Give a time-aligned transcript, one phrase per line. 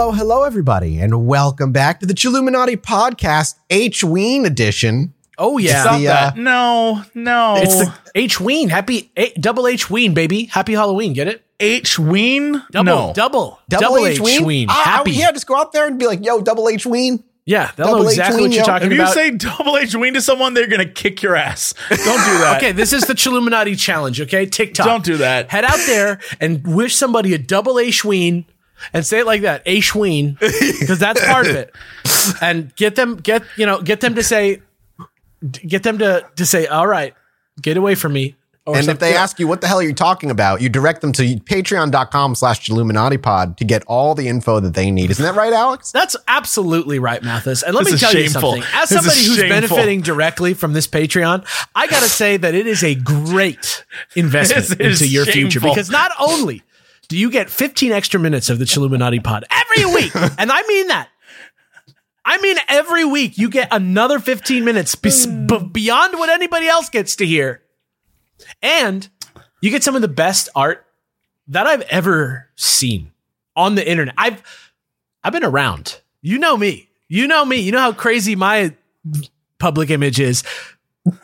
[0.00, 5.12] Hello, hello, everybody, and welcome back to the Chilluminati podcast, H Ween edition.
[5.36, 7.56] Oh yeah, Stop the, uh, No, no.
[7.58, 8.70] it's the H Ween.
[8.70, 10.44] Happy A- double H Ween, baby.
[10.46, 11.12] Happy Halloween.
[11.12, 11.44] Get it?
[11.60, 12.62] H Ween.
[12.70, 13.12] Double, no.
[13.14, 14.46] double, Double, H Ween.
[14.46, 14.68] Ween.
[14.70, 15.10] Ah, Happy.
[15.10, 17.92] yeah, just go out there and be like, "Yo, Double H Ween." yeah, they'll know
[17.98, 18.66] Double H exactly Ween, what you're yo.
[18.66, 21.74] talking If you say double H Ween to someone, they're gonna kick your ass.
[21.90, 22.54] Don't do that.
[22.56, 24.18] okay, this is the Chilluminati challenge.
[24.18, 24.86] Okay, TikTok.
[24.86, 25.50] Don't do that.
[25.50, 28.46] Head out there and wish somebody a double H Ween
[28.92, 31.74] and say it like that, H Ween, because that's part of it.
[32.42, 34.60] And get them, get you know, get them to say,
[35.52, 37.14] get them to to say, all right,
[37.62, 38.36] get away from me.
[38.66, 41.00] Or And if they ask you what the hell are you talking about, you direct
[41.00, 42.68] them to patreon.com slash
[43.22, 45.10] Pod to get all the info that they need.
[45.10, 45.92] Isn't that right, Alex?
[45.92, 47.62] That's absolutely right, Mathis.
[47.62, 48.56] And let This me tell shameful.
[48.56, 48.74] you something.
[48.80, 49.48] As This somebody who's shameful.
[49.76, 54.78] benefiting directly from this Patreon, I got to say that it is a great investment
[54.80, 56.62] is into your future because not only
[57.10, 60.86] do you get 15 extra minutes of the Chilluminati pod every week, and I mean
[60.86, 61.08] that.
[62.24, 65.48] I mean, every week you get another 15 minutes bes- mm.
[65.48, 67.62] b- beyond what anybody else gets to hear.
[68.62, 69.08] And
[69.60, 70.86] you get some of the best art
[71.48, 73.10] that I've ever seen
[73.56, 74.14] on the internet.
[74.16, 74.42] I've
[75.24, 76.00] I've been around.
[76.22, 76.90] You know me.
[77.08, 77.56] You know me.
[77.56, 78.76] You know how crazy my
[79.58, 80.44] public image is.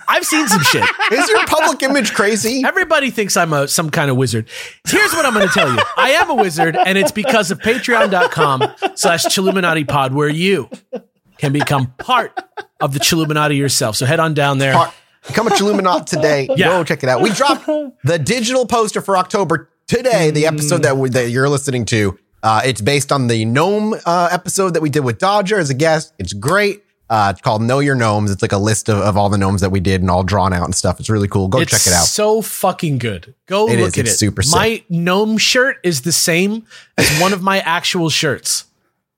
[0.08, 0.84] I've seen some shit.
[1.12, 2.62] Is your public image crazy?
[2.64, 4.48] Everybody thinks I'm a some kind of wizard.
[4.88, 5.78] Here's what I'm going to tell you.
[5.96, 8.62] I am a wizard, and it's because of patreon.com
[8.94, 10.70] slash Chilluminati pod, where you
[11.38, 12.38] can become part
[12.80, 13.96] of the Chilluminati yourself.
[13.96, 14.72] So head on down there.
[14.74, 14.94] Part-
[15.26, 16.48] Become a Chilluminati today.
[16.56, 16.68] Yeah.
[16.68, 17.20] Go check it out.
[17.20, 21.84] We dropped the digital poster for October today, the episode that, we, that you're listening
[21.86, 22.16] to.
[22.44, 25.74] Uh, it's based on the gnome uh, episode that we did with Dodger as a
[25.74, 26.14] guest.
[26.20, 26.84] It's great.
[27.08, 28.30] Uh, it's called Know Your Gnomes.
[28.32, 30.52] It's like a list of, of all the gnomes that we did and all drawn
[30.52, 30.98] out and stuff.
[30.98, 31.46] It's really cool.
[31.46, 32.04] Go It's check it out.
[32.06, 33.34] so fucking good.
[33.46, 33.98] Go It look is.
[33.98, 34.18] at It's it.
[34.18, 34.54] super sick.
[34.56, 36.66] My gnome shirt is the same
[36.98, 38.64] as one of my actual shirts.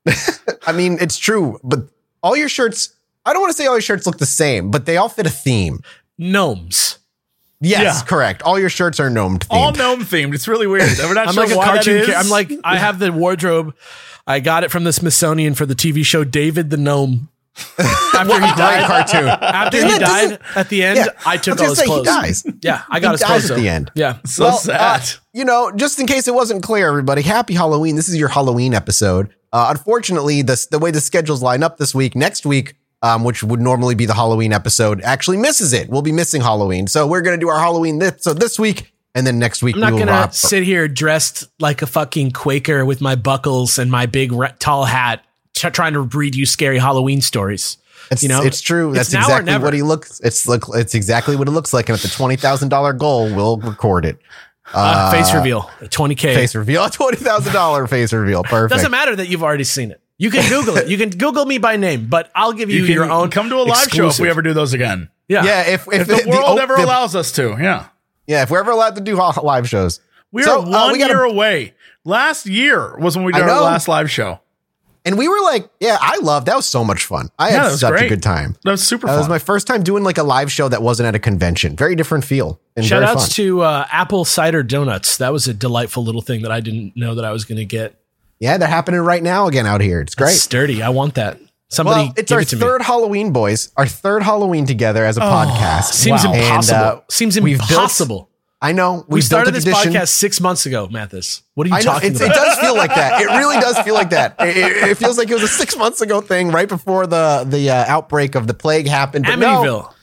[0.67, 1.81] I mean, it's true, but
[2.23, 2.95] all your shirts,
[3.25, 5.27] I don't want to say all your shirts look the same, but they all fit
[5.27, 5.81] a theme.
[6.19, 6.99] Gnomes.
[7.61, 8.07] Yes, Yeah.
[8.07, 8.43] correct.
[8.43, 9.47] All your shirts are gnome themed.
[9.51, 10.35] All gnome themed.
[10.35, 10.91] It's really weird.
[10.99, 11.97] We're not I'm sure like a why that cartoon.
[12.03, 12.07] is.
[12.07, 13.75] Ca- I'm like I have the wardrobe.
[14.27, 17.31] I got it from the Smithsonian for the TV show David the Gnome.
[17.79, 19.29] After he died, cartoon.
[19.29, 21.79] after Isn't he died at the end, Yeah, I I took was all gonna his
[21.79, 22.07] say, he clothes.
[22.07, 22.45] dies.
[22.63, 23.61] Yeah, I got He his dies clothes at though.
[23.63, 23.91] the end.
[23.95, 25.01] Yeah, so Well, sad.
[25.03, 27.97] uh, you know, just in case it wasn't clear, everybody, happy Halloween.
[27.97, 29.35] This is your Halloween episode.
[29.53, 33.43] Uh, unfortunately, the, the way the schedules line up this week, next week, um, which
[33.45, 35.89] would normally be the Halloween episode, actually misses it.
[35.89, 36.87] We'll be missing Halloween.
[36.89, 39.75] So we're going to do our Halloween this, so this week, and then next week
[39.77, 43.79] I'm not we will gonna sit here dressed like a fucking Quaker with my buckles
[43.79, 45.25] and my big re- tall hat,
[45.61, 47.77] t- trying to read you scary Halloween stories.
[48.11, 48.91] It's, you know, it's true.
[48.91, 50.21] it's That's now or exactly what he looks.
[50.21, 50.65] It's look.
[50.75, 51.89] It's exactly what it looks like.
[51.89, 54.19] And at the twenty thousand dollar goal, we'll record it.
[54.73, 56.35] Uh, face reveal, 20k.
[56.35, 56.89] Face reveal.
[56.91, 58.43] Twenty thousand dollar face reveal.
[58.45, 58.75] Perfect.
[58.77, 60.01] Doesn't matter that you've already seen it.
[60.19, 60.89] You can Google it.
[60.89, 63.31] You can Google me by name, but I'll give you, you your own.
[63.31, 65.09] come to a live show if we ever do those again.
[65.29, 65.45] Yeah.
[65.45, 65.61] Yeah.
[65.69, 67.87] If if, If the world oh, ever the- allows us to, yeah.
[68.27, 68.43] Yeah.
[68.43, 70.01] If we're ever allowed to do live shows.
[70.33, 71.75] We So, are uh, one we gotta- year away.
[72.05, 74.41] Last year was when we did our last live show.
[75.09, 77.31] And we were like, yeah, I loved that was so much fun.
[77.39, 78.57] I Yeah, had such a good time.
[78.65, 79.17] That was super That fun.
[79.17, 81.77] That was my first time doing like a live show that wasn't at a convention.
[81.77, 82.61] Very different feel.
[82.77, 83.31] And Shout outs fun.
[83.37, 85.17] to uh, Apple Cider Donuts.
[85.17, 87.65] That was a delightful little thing that I didn't know that I was going to
[87.65, 87.99] get.
[88.39, 90.01] yeah, they're happening right now again out here.
[90.01, 90.37] It's great.
[90.37, 90.83] Sturdy.
[90.83, 91.41] I want that.
[91.71, 92.85] Somebody well, it's our it third me.
[92.87, 93.73] Halloween, boys.
[93.77, 95.93] Our third Halloween together as a podcast.
[95.93, 96.33] Seems Wow.
[96.35, 96.79] impossible.
[96.79, 98.28] And, uh, Seems we've built- impossible.
[98.61, 101.43] I know we built started this podcast six months ago, Mathis.
[101.55, 102.27] What are you I talking about?
[102.31, 103.21] it does feel like that.
[103.21, 104.35] It really does feel like that.
[104.41, 107.45] It, it- it feels like it was a six months ago thing, right before the
[107.49, 109.27] the uh, outbreak of the plague happened.
[109.27, 109.95] But no, Amityville.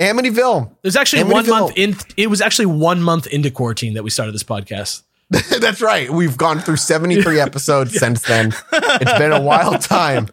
[0.00, 0.76] Amityville.
[0.82, 1.96] There's actually one month in.
[2.16, 5.02] It was actually one month into quarantine that we started this podcast.
[5.30, 6.08] That's right.
[6.08, 8.54] We've gone through 73 episodes since then.
[8.72, 10.28] It's been a wild time.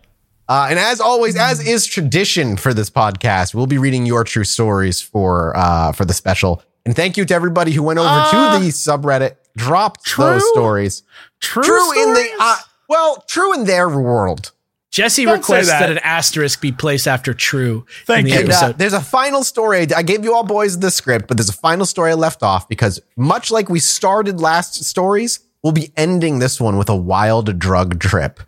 [0.48, 4.44] Uh, and as always, as is tradition for this podcast, we'll be reading your true
[4.46, 6.64] stories for uh, for the special.
[6.86, 8.58] And thank you to everybody who went over Ah.
[8.60, 10.26] to the subreddit, dropped True?
[10.26, 11.04] those stories.
[11.42, 12.38] True, True in the stories?
[12.40, 14.52] uh, well, true in their world.
[14.92, 15.80] Jesse Don't requests that.
[15.80, 15.90] that.
[15.90, 17.86] an asterisk be placed after true.
[18.06, 18.40] Thank in the you.
[18.42, 18.78] And uh, episode.
[18.78, 19.88] there's a final story.
[19.94, 22.70] I gave you all boys the script, but there's a final story I left off
[22.70, 27.60] because much like we started last stories, we'll be ending this one with a wild
[27.60, 28.40] drug trip.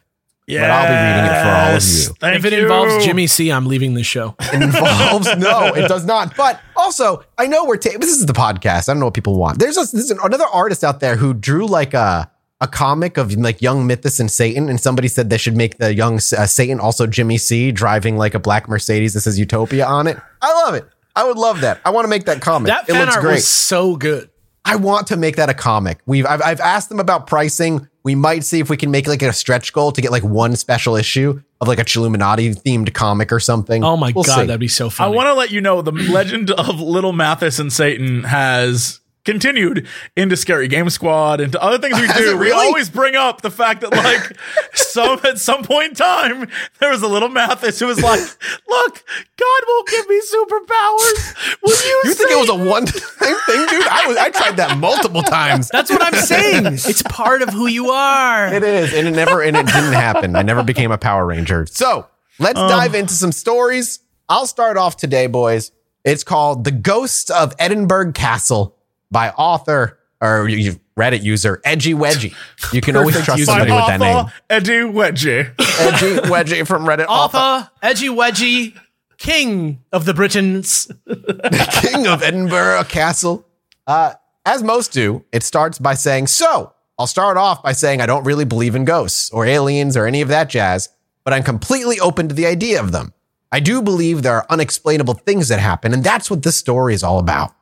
[0.47, 0.61] Yes.
[0.63, 2.15] but I'll be reading it for all of you.
[2.19, 2.61] Thank if it you.
[2.63, 4.35] involves Jimmy C, I'm leaving the show.
[4.53, 6.35] It involves no, it does not.
[6.37, 8.87] But also, I know we're ta- this is the podcast.
[8.87, 9.59] I don't know what people want.
[9.59, 13.61] There's, a, there's another artist out there who drew like a a comic of like
[13.61, 17.05] young Mathis and Satan, and somebody said they should make the young uh, Satan also
[17.05, 20.17] Jimmy C driving like a black Mercedes that says Utopia on it.
[20.41, 20.87] I love it.
[21.15, 21.81] I would love that.
[21.85, 22.67] I want to make that comic.
[22.67, 23.33] That it fan looks art great.
[23.35, 24.29] was so good.
[24.65, 25.99] I want to make that a comic.
[26.05, 27.87] We've I've, I've asked them about pricing.
[28.07, 30.55] We might see if we can make like a stretch goal to get like one
[30.55, 33.83] special issue of like a Chilluminati themed comic or something.
[33.83, 34.45] Oh my We'll god, see.
[34.45, 35.07] that'd be so fun!
[35.07, 39.85] I want to let you know the legend of Little Mathis and Satan has continued
[40.15, 42.31] into Scary Game Squad and to other things we Has do.
[42.31, 44.37] it We always bring up the fact that like
[44.73, 48.21] some at some point in time there was a little Mathis who was like,
[48.67, 49.03] "Look,
[49.35, 51.57] God won't give me superpowers.
[51.61, 53.87] Will you?" You think it was a one time thing, dude?
[53.87, 55.67] I was I tried that multiple times.
[55.69, 56.65] That's what I'm saying.
[56.73, 58.53] it's part of who you are.
[58.53, 60.37] It is, and it never and it didn't happen.
[60.37, 61.65] I never became a Power Ranger.
[61.65, 62.07] So
[62.39, 62.69] let's um.
[62.69, 63.99] dive into some stories.
[64.29, 65.73] I'll start off today, boys.
[66.05, 68.76] It's called "The Ghosts of Edinburgh Castle"
[69.11, 72.33] by author or you- you Reddit user Edgy Wedgie.
[72.73, 73.51] You can always Perfect trust user.
[73.51, 74.15] somebody with that name.
[74.15, 75.51] Author Eddie Wedgie.
[75.79, 77.05] Edgy Wedgie from Reddit.
[77.07, 78.73] Author, Arthur, Edgy Wedgie,
[79.19, 80.89] King of the Britons.
[81.81, 83.45] King of Edinburgh Castle.
[83.85, 84.13] Uh,
[84.45, 88.23] as most do, it starts by saying, "So." I'll start off by saying I don't
[88.23, 90.89] really believe in ghosts or aliens or any of that jazz,
[91.23, 93.13] but I'm completely open to the idea of them.
[93.51, 97.03] I do believe there are unexplainable things that happen, and that's what this story is
[97.03, 97.53] all about.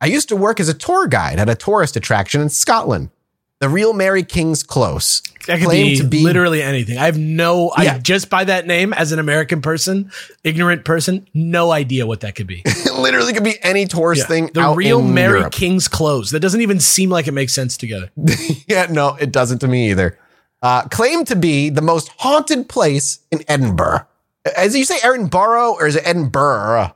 [0.00, 3.10] I used to work as a tour guide at a tourist attraction in Scotland,
[3.60, 5.22] the real Mary King's Close.
[5.46, 6.98] That could be, to be literally anything.
[6.98, 7.94] I have no, Yeah.
[7.94, 10.10] I just by that name as an American person,
[10.42, 12.62] ignorant person, no idea what that could be.
[12.86, 14.26] It literally could be any tourist Yeah.
[14.26, 14.50] thing.
[14.52, 15.52] The real Mary Europe.
[15.52, 16.30] King's Close.
[16.30, 18.10] That doesn't even seem like it makes sense together.
[18.66, 20.18] yeah, no, it doesn't to me either.
[20.62, 24.06] Uh, claimed to be the most haunted place in Edinburgh.
[24.56, 26.95] As you say, Edinburgh or is it Edinburgh?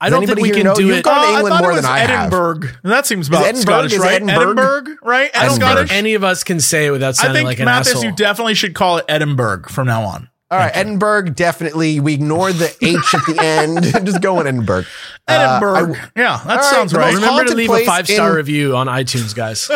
[0.00, 0.74] I don't think we can know?
[0.74, 1.04] do You've it.
[1.04, 2.82] gone to Uh, I England thought more it was than I have.
[2.84, 3.60] That seems about Edinburgh?
[3.62, 4.22] Scottish, Is it right?
[4.22, 4.96] Edinburgh?
[5.02, 5.30] right?
[5.36, 7.66] I don't think any of us can say it without I sounding think like an
[7.66, 8.04] Mathis, asshole.
[8.04, 10.28] you definitely should call it Edinburgh from now on.
[10.52, 12.00] All right, Edinburgh, definitely.
[12.00, 13.84] We ignore the H at the end.
[14.06, 14.84] Just go in Edinburgh.
[15.28, 15.94] Uh, Edinburgh.
[16.16, 17.14] yeah, that right, sounds the right.
[17.14, 19.68] Remember to leave a five star in- review on iTunes, guys.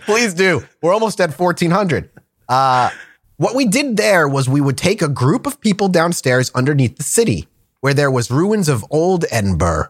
[0.06, 0.62] Please do.
[0.80, 2.08] We're almost at 1400.
[2.48, 2.88] Uh,
[3.36, 7.02] what we did there was we would take a group of people downstairs underneath the
[7.02, 7.46] city
[7.88, 9.88] where there was ruins of old Edinburgh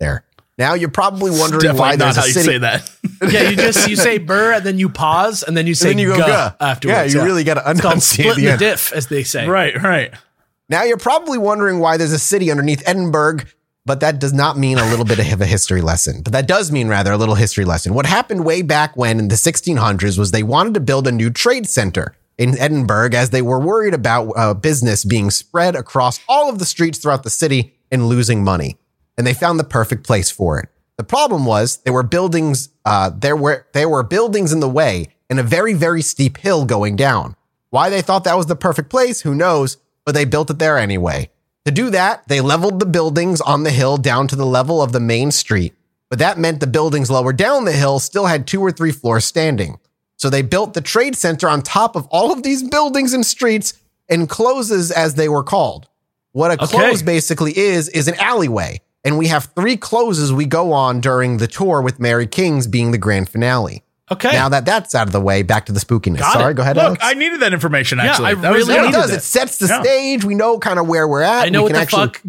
[0.00, 0.24] there.
[0.58, 2.46] Now you're probably wondering Definitely why not there's a how you city.
[2.46, 2.90] say that.
[3.32, 5.98] yeah, you just you say burr and then you pause and then you say then
[6.00, 6.56] you go guh guh.
[6.58, 7.14] afterwards.
[7.14, 9.46] Yeah, you really gotta It's called enunciate the the diff, as they say.
[9.46, 10.12] right, right.
[10.68, 13.44] Now you're probably wondering why there's a city underneath Edinburgh,
[13.86, 16.22] but that does not mean a little bit of a history lesson.
[16.22, 17.94] But that does mean rather a little history lesson.
[17.94, 21.30] What happened way back when in the 1600s was they wanted to build a new
[21.30, 26.48] trade center in Edinburgh as they were worried about uh, business being spread across all
[26.48, 28.76] of the streets throughout the city and losing money.
[29.16, 30.68] And they found the perfect place for it.
[30.96, 35.08] The problem was there were buildings, uh, there were there were buildings in the way
[35.28, 37.36] and a very very steep hill going down.
[37.70, 39.78] Why they thought that was the perfect place, who knows?
[40.04, 41.30] But they built it there anyway.
[41.64, 44.92] To do that, they leveled the buildings on the hill down to the level of
[44.92, 45.74] the main street.
[46.10, 49.24] But that meant the buildings lower down the hill still had two or three floors
[49.24, 49.78] standing.
[50.16, 53.74] So they built the trade center on top of all of these buildings and streets
[54.08, 55.88] and closes as they were called.
[56.32, 56.66] What a Okay.
[56.66, 58.80] close basically is, is an alleyway.
[59.04, 62.90] And we have three closes we go on during the tour with Mary King's being
[62.90, 63.83] the grand finale.
[64.12, 64.32] Okay.
[64.32, 66.18] Now that that's out of the way, back to the spookiness.
[66.18, 66.56] Got Sorry, it.
[66.56, 66.76] go ahead.
[66.76, 67.00] Look, Alex.
[67.02, 67.98] I needed that information.
[68.00, 69.10] Actually, Yeah, Actually, I That was- really Yeah, it needed does.
[69.10, 69.16] that.
[69.16, 69.80] It sets the Yeah.
[69.82, 70.24] stage.
[70.24, 71.46] We know kind of where we're at.
[71.46, 72.20] I know we what can the actually- fuck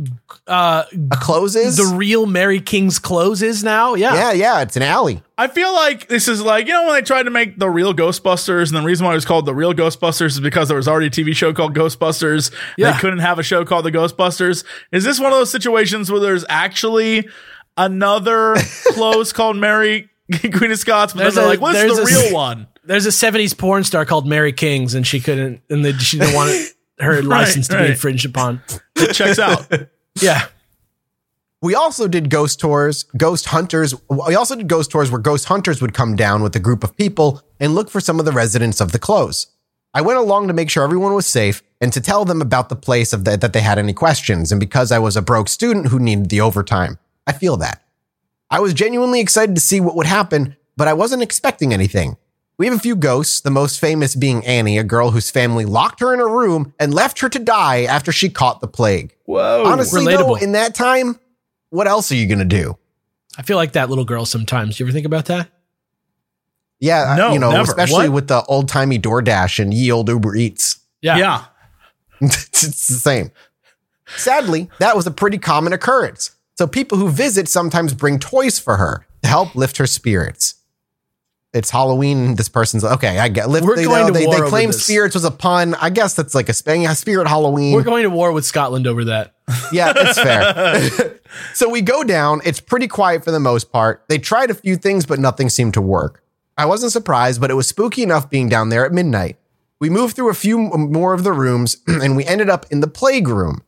[0.47, 3.95] uh, a close the real Mary King's Close is now.
[3.95, 4.13] Yeah.
[4.13, 5.21] yeah, yeah, it's an alley.
[5.37, 7.93] I feel like this is like you know when they tried to make the real
[7.95, 10.87] Ghostbusters, and the reason why it was called the real Ghostbusters is because there was
[10.87, 12.51] already a TV show called Ghostbusters.
[12.77, 12.91] Yeah.
[12.91, 14.63] They couldn't have a show called the Ghostbusters.
[14.93, 17.27] Is this one of those situations where there's actually
[17.75, 18.55] another
[18.93, 20.09] close called Mary
[20.53, 22.67] Queen of Scots, but There's then they're a- like, "What's there's the a- real one?"
[22.83, 26.35] There's a 70s porn star called Mary Kings, and she couldn't, and they, she didn't
[26.35, 27.85] want it, her license to right.
[27.85, 28.61] be infringed upon.
[28.95, 29.67] It checks out.
[30.21, 30.45] Yeah.
[31.61, 33.93] We also did ghost tours, ghost hunters.
[34.09, 36.95] We also did ghost tours where ghost hunters would come down with a group of
[36.95, 39.47] people and look for some of the residents of the close.
[39.93, 42.75] I went along to make sure everyone was safe and to tell them about the
[42.75, 44.51] place of the, that they had any questions.
[44.51, 47.81] And because I was a broke student who needed the overtime, I feel that.
[48.49, 52.17] I was genuinely excited to see what would happen, but I wasn't expecting anything.
[52.57, 55.99] We have a few ghosts, the most famous being Annie, a girl whose family locked
[55.99, 59.13] her in a room and left her to die after she caught the plague.
[59.25, 59.63] Whoa!
[59.65, 61.19] Honestly, though, in that time,
[61.69, 62.77] what else are you going to do?
[63.37, 64.77] I feel like that little girl sometimes.
[64.77, 65.49] Do you ever think about that?
[66.79, 67.63] Yeah, No, you know, never.
[67.63, 68.15] especially What?
[68.15, 70.79] with the old timey DoorDash and ye old Uber Eats.
[71.01, 71.17] Yeah.
[71.17, 71.45] yeah.
[72.21, 73.31] it's the same.
[74.17, 76.34] Sadly, that was a pretty common occurrence.
[76.57, 80.55] So people who visit sometimes bring toys for her to help lift her spirits.
[81.53, 82.35] It's Halloween.
[82.35, 83.17] This person's okay.
[83.17, 83.65] I get lift.
[83.65, 85.73] We're they, going to they, war they claim spirits was a pun.
[85.75, 87.73] I guess that's like a sp- spirit Halloween.
[87.73, 89.33] We're going to war with Scotland over that.
[89.71, 91.19] Yeah, it's fair.
[91.53, 92.41] so we go down.
[92.45, 94.03] It's pretty quiet for the most part.
[94.09, 96.23] They tried a few things, but nothing seemed to work.
[96.57, 99.37] I wasn't surprised, but it was spooky enough being down there at midnight.
[99.79, 102.87] We moved through a few more of the rooms and we ended up in the
[102.87, 103.63] plague room.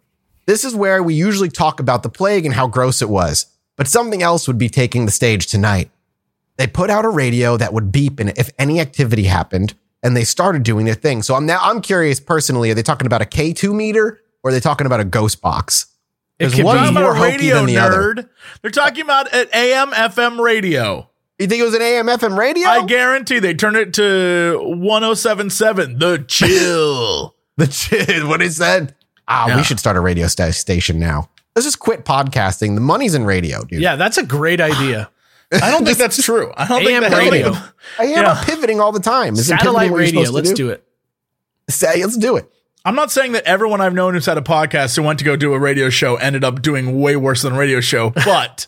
[0.48, 3.88] This is where we usually talk about the plague and how gross it was, but
[3.88, 5.92] something else would be taking the stage tonight.
[6.56, 10.24] They put out a radio that would beep in if any activity happened, and they
[10.24, 11.22] started doing their thing.
[11.22, 14.54] So I'm now I'm curious personally, are they talking about a K2 meter or are
[14.54, 15.88] they talking about a ghost box?
[16.39, 17.00] It could one be.
[17.00, 18.16] more a radio the other.
[18.16, 18.30] nerd.
[18.62, 21.10] They're talking about an AM FM radio.
[21.39, 22.68] You think it was an AM FM radio?
[22.68, 27.36] I guarantee they turned it to 1077 The Chill.
[27.58, 28.94] The shit, what is that?
[29.28, 29.58] Ah, Yeah.
[29.58, 31.30] we should start a radio sta- station now.
[31.56, 32.76] Let's just quit podcasting.
[32.76, 33.82] The money's in radio, dude.
[33.82, 35.10] Yeah, that's a great idea.
[35.54, 36.52] I don't think that's true.
[36.56, 37.54] I don't AM think that radio.
[38.00, 38.32] I hear Yeah.
[38.32, 39.34] about pivoting all the time.
[39.34, 40.32] Isn't Satellite pivoting what you're radio.
[40.32, 40.84] Let's do it.
[41.70, 42.50] Say, let's do it.
[42.86, 45.36] I'm not saying that everyone I've known who's had a podcast who went to go
[45.36, 48.68] do a radio show ended up doing way worse than a radio show, but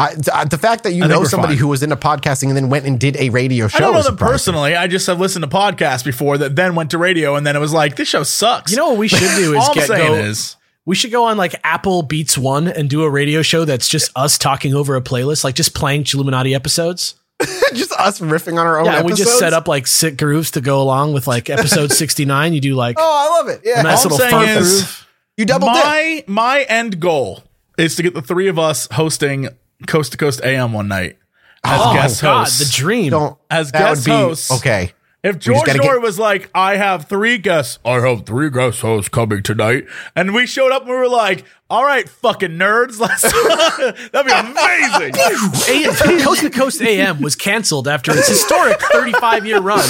[0.00, 1.58] I, uh, the fact that you I know somebody fine.
[1.60, 3.78] who was into podcasting and then went and did a radio show.
[3.78, 4.76] I don't know them personally.
[4.76, 7.58] I just have listened to podcasts before that then went to radio and then it
[7.58, 8.70] was like, this show sucks.
[8.70, 11.36] You know what we should do is get saying go, is we should go on
[11.36, 15.00] like Apple Beats One and do a radio show that's just us talking over a
[15.02, 17.16] playlist, like just playing Chilluminati episodes.
[17.74, 18.86] just us riffing on our own.
[18.86, 21.90] Yeah, and we just set up like sick grooves to go along with like episode
[21.92, 22.52] sixty nine.
[22.52, 23.62] You do like Oh, I love it.
[23.64, 25.06] Yeah, a nice all I'm little saying fun is- groove.
[25.36, 25.84] you double dip.
[25.84, 27.42] my my end goal
[27.76, 29.48] is to get the three of us hosting
[29.86, 31.18] Coast to Coast AM one night
[31.64, 32.58] as Oh guest God, hosts.
[32.58, 33.10] the dream.
[33.10, 34.50] Don't as guest would be hosts.
[34.52, 34.92] okay.
[35.20, 39.08] If George gotta get- was like, I have three guests, I have three guest hosts
[39.08, 43.22] coming tonight, and we showed up and we were like, all right, fucking nerds, let's
[44.12, 45.14] that'd be amazing.
[46.20, 49.84] A- Coast to Coast AM was canceled after its historic 35 year run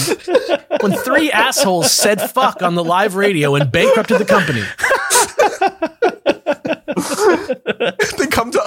[0.81, 4.65] when three assholes said fuck on the live radio and bankrupted the company.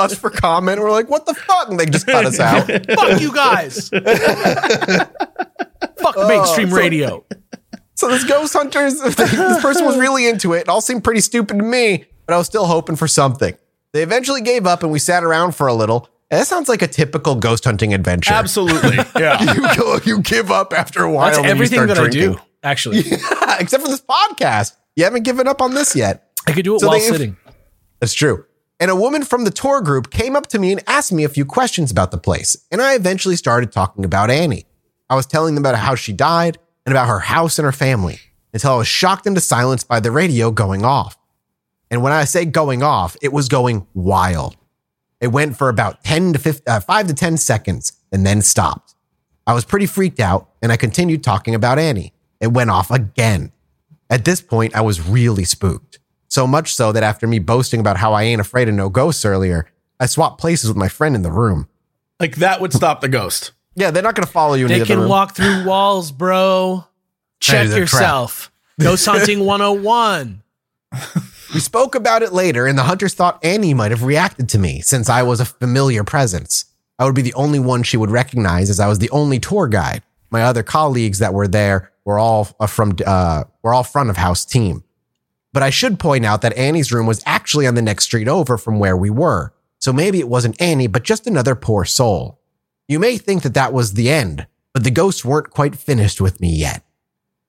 [0.01, 0.79] They come to us for comment.
[0.79, 1.69] We're like, what the fuck?
[1.69, 2.67] And they just cut us out.
[2.95, 3.89] Fuck you guys.
[5.97, 7.25] fuck oh, mainstream so- radio.
[7.95, 10.61] So this ghost hunters, this person was really into it.
[10.61, 13.55] It all seemed pretty stupid to me, but I was still hoping for something.
[13.93, 16.09] They eventually gave up and we sat around for a little.
[16.31, 18.33] And that sounds like a typical ghost hunting adventure.
[18.33, 18.97] Absolutely.
[19.19, 19.53] Yeah.
[19.53, 21.27] You go, you give up after a while.
[21.27, 22.31] That's you everything start that I drinking.
[22.33, 22.99] do, actually.
[23.59, 24.77] Except for this podcast.
[24.95, 26.31] You haven't given up on this yet.
[26.47, 27.37] I could do it So while they- sitting.
[27.99, 28.45] That's true.
[28.81, 31.29] And a woman from the tour group came up to me and asked me a
[31.29, 32.57] few questions about the place.
[32.71, 34.65] And I eventually started talking about Annie.
[35.07, 38.19] I was telling them about how she died and about her house and her family
[38.53, 41.15] until I was shocked into silence by the radio going off.
[41.91, 44.57] And when I say going off, it was going wild.
[45.19, 48.95] It went for about 10 to 5, uh, 5 to 10 seconds and then stopped.
[49.45, 52.13] I was pretty freaked out and I continued talking about Annie.
[52.39, 53.51] It went off again.
[54.09, 55.90] At this point, I was really spooked.
[56.31, 59.25] So much so that after me boasting about how I ain't afraid of no ghosts
[59.25, 59.67] earlier,
[59.99, 61.67] I swapped places with my friend in the room.
[62.21, 63.51] Like that would stop the ghost.
[63.75, 65.09] Yeah, they're not going to follow you into They the can room.
[65.09, 66.85] walk through walls, bro.
[67.41, 68.49] Check is yourself.
[68.79, 70.41] Ghost hunting 101.
[71.53, 74.79] We spoke about it later, and the hunters thought Annie might have reacted to me
[74.79, 76.63] since I was a familiar presence.
[76.97, 79.67] I would be the only one she would recognize as I was the only tour
[79.67, 80.01] guide.
[80.29, 84.15] My other colleagues that were there were all uh, from uh, were all front of
[84.15, 84.85] house team.
[85.53, 88.57] But I should point out that Annie's room was actually on the next street over
[88.57, 89.53] from where we were.
[89.79, 92.39] So maybe it wasn't Annie, but just another poor soul.
[92.87, 96.39] You may think that that was the end, but the ghosts weren't quite finished with
[96.39, 96.83] me yet.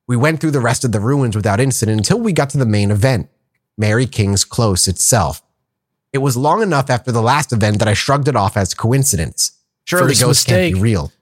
[0.09, 2.67] We went through the rest of the ruins without incident until we got to the
[2.67, 3.29] main event,
[3.79, 5.43] Mary King's Close itself.
[6.13, 9.53] It was long enough after the last event that I shrugged it off as coincidence.
[9.85, 11.13] Surely First ghosts can't be real.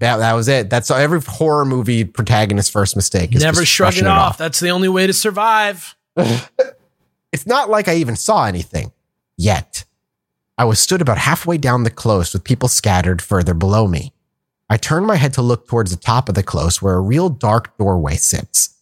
[0.00, 0.70] That, that was it.
[0.70, 3.34] That's every horror movie protagonist's first mistake.
[3.34, 4.38] Is Never shrug brushing it off.
[4.38, 5.94] That's the only way to survive.
[7.34, 8.92] It's not like I even saw anything
[9.36, 9.82] yet.
[10.56, 14.12] I was stood about halfway down the close with people scattered further below me.
[14.70, 17.28] I turned my head to look towards the top of the close where a real
[17.28, 18.76] dark doorway sits.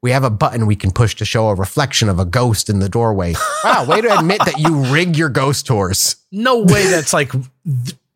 [0.00, 2.78] We have a button we can push to show a reflection of a ghost in
[2.78, 3.34] the doorway.
[3.62, 6.16] Wow, way to admit that you rig your ghost tours.
[6.32, 7.32] No way that's like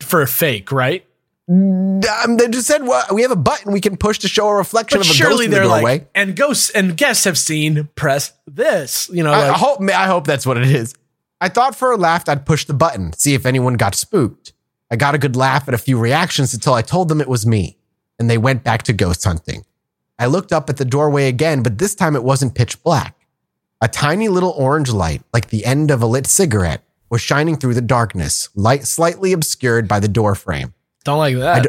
[0.00, 1.04] for a fake, right?
[1.52, 4.54] Um, they just said well, we have a button we can push to show a
[4.54, 5.82] reflection But of a surely ghost in the they're doorway.
[5.82, 9.10] like, and ghosts and guests have seen press this.
[9.12, 10.94] You know, I, I hope I hope that's what it is.
[11.40, 14.52] I thought for a laugh I'd push the button, see if anyone got spooked.
[14.90, 17.46] I got a good laugh at a few reactions until I told them it was
[17.46, 17.78] me,
[18.18, 19.64] and they went back to ghost hunting.
[20.18, 23.16] I looked up at the doorway again, but this time it wasn't pitch black.
[23.80, 27.74] A tiny little orange light, like the end of a lit cigarette, was shining through
[27.74, 30.74] the darkness, light slightly obscured by the door frame.
[31.04, 31.62] Don't like that.
[31.62, 31.68] d-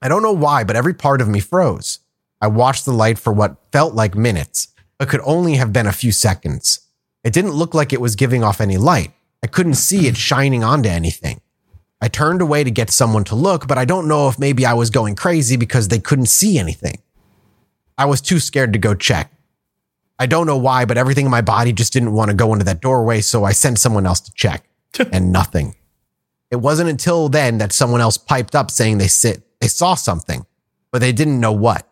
[0.00, 2.00] I don't know why, but every part of me froze.
[2.40, 5.92] I watched the light for what felt like minutes, but could only have been a
[5.92, 6.80] few seconds.
[7.24, 9.12] It didn't look like it was giving off any light.
[9.42, 11.40] I couldn't see it shining onto anything.
[12.00, 14.74] I turned away to get someone to look, but I don't know if maybe I
[14.74, 16.98] was going crazy because they couldn't see anything.
[17.96, 19.32] I was too scared to go check.
[20.20, 22.64] I don't know why, but everything in my body just didn't want to go into
[22.66, 24.64] that doorway, so I sent someone else to check.
[25.12, 25.74] and nothing.
[26.50, 30.46] It wasn't until then that someone else piped up saying they sit they saw something,
[30.90, 31.86] but they didn't know what.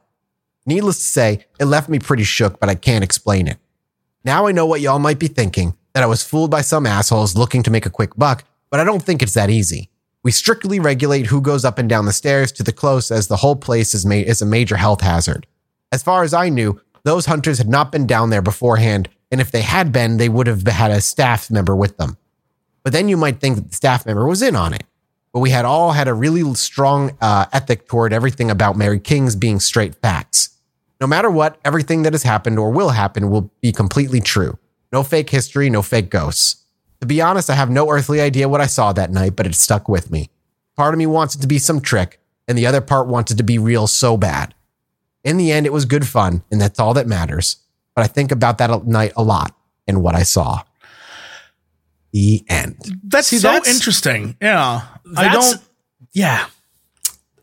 [0.67, 3.59] Needless to say, it left me pretty shook, but I can't explain it.
[4.25, 7.37] Now I know what y'all might be thinking, that I was fooled by some assholes
[7.37, 9.91] looking to make a quick buck, but I don't think it's that easy.
[10.23, 13.37] We strictly regulate who goes up and down the stairs to the close as the
[13.37, 15.47] whole place is, is a major health hazard.
[15.93, 19.53] As far as I knew, those hunters had not been down there beforehand, and if
[19.53, 22.17] they had been, they would have had a staff member with them.
[22.87, 24.85] But then you might think that the staff member was in on it.
[25.33, 29.35] But we had all had a really strong uh, ethic toward everything about Mary King's
[29.35, 30.51] being straight facts.
[31.01, 34.57] No matter what, everything that has happened or will happen will be completely true.
[34.93, 36.63] No fake history, no fake ghosts.
[37.01, 39.57] To be honest, I have no earthly idea what I saw that night, but it
[39.57, 40.31] stuck with me.
[40.77, 43.39] Part of me wants it to be some trick, and the other part wants it
[43.39, 44.55] to be real so bad.
[45.25, 47.57] In the end, it was good fun, and that's all that matters.
[47.97, 49.57] But I think about that night a lot
[49.89, 50.63] and what I saw.
[52.17, 52.77] The end.
[53.05, 54.37] That's See, so that's- interesting.
[54.41, 54.81] Yeah.
[55.19, 55.59] I don't.
[56.13, 56.47] Yeah.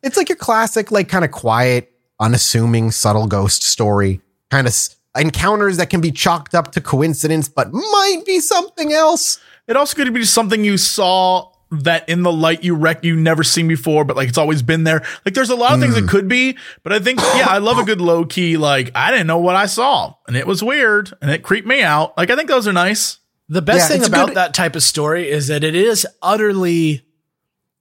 [0.02, 4.20] It's like your classic, like kind of quiet, unassuming, subtle ghost story.
[4.50, 4.76] Kind of
[5.16, 9.40] encounters that can be chalked up to coincidence, but might be something else.
[9.68, 13.44] It also could be something you saw that in the light you wreck you never
[13.44, 15.04] seen before, but like it's always been there.
[15.24, 16.04] Like there's a lot of things Hmm.
[16.06, 18.58] it could be, but I think yeah, I love a good low key.
[18.58, 21.84] Like I didn't know what I saw, and it was weird, and it creeped me
[21.84, 22.18] out.
[22.18, 23.20] Like I think those are nice.
[23.50, 27.04] The best Yeah, thing about good- that type of story is that it is utterly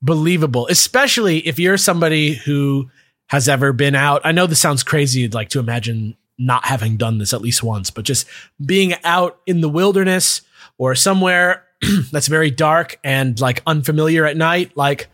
[0.00, 2.90] believable, especially if you're somebody who
[3.28, 4.21] has ever been out.
[4.25, 7.90] I know this sounds crazy, like to imagine not having done this at least once,
[7.90, 8.27] but just
[8.64, 10.42] being out in the wilderness
[10.77, 11.64] or somewhere
[12.11, 15.09] that's very dark and like unfamiliar at night, like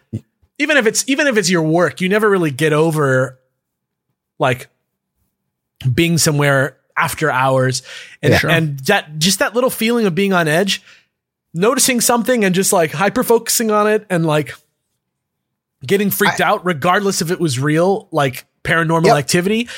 [0.59, 3.39] even if it's even if it's your work, you never really get over
[4.39, 4.69] like
[5.95, 7.83] being somewhere after hours
[8.23, 8.51] and, Sure.
[8.51, 10.83] and that just that little feeling of being on edge
[11.55, 14.53] noticing something and just like hyper focusing on it and like
[15.87, 19.17] getting freaked out regardless if it was real like paranormal Yep.
[19.17, 19.69] activity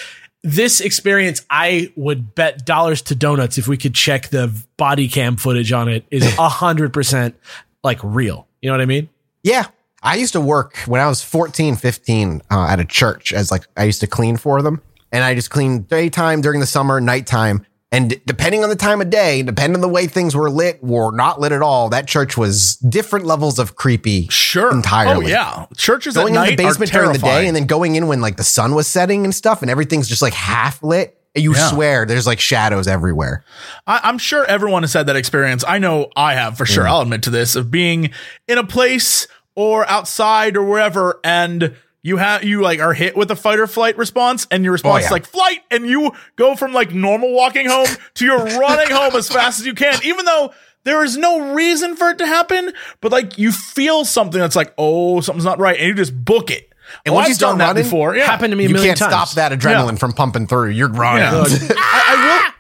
[0.43, 5.37] this experience i would bet dollars to donuts if we could check the body cam
[5.37, 7.37] footage on it is a hundred percent
[7.85, 9.09] like real you know what i mean
[9.43, 9.67] Yeah.
[10.03, 13.65] I used to work when I was 14, 15 uh, at a church as like
[13.77, 14.81] I used to clean for them.
[15.13, 17.67] And I just cleaned daytime during the summer, nighttime.
[17.93, 21.11] And depending on the time of day, depending on the way things were lit or
[21.11, 24.29] not lit at all, that church was different levels of creepy.
[24.29, 25.27] Sure, Entirely.
[25.27, 27.97] Oh yeah, churches Going at in night the basement during the day and then going
[27.97, 31.17] in when like the sun was setting and stuff and everything's just like half lit.
[31.35, 31.69] You Yeah.
[31.69, 33.45] swear there's like shadows everywhere.
[33.89, 35.65] I, I'm sure everyone has had that experience.
[35.67, 36.69] I know I have for Mm.
[36.75, 36.89] sure.
[36.89, 38.11] I'll admit to this of being
[38.47, 43.31] in a place or outside or wherever, and you have you like are hit with
[43.31, 45.07] a fight or flight response, and your response Oh, yeah.
[45.07, 49.15] is like flight, and you go from like normal walking home to you're running home
[49.17, 50.53] as fast as you can, even though.
[50.83, 54.73] There is no reason for it to happen, but like you feel something that's like,
[54.79, 56.73] oh, something's not right, and you just book it.
[57.05, 58.17] And once you I've start done that running, before.
[58.17, 58.25] Yeah.
[58.25, 59.99] happened to me a You million can't times stop that adrenaline Yeah.
[59.99, 60.71] from pumping through.
[60.71, 61.23] You're running.
[61.25, 61.45] Yeah.
[61.77, 62.53] I,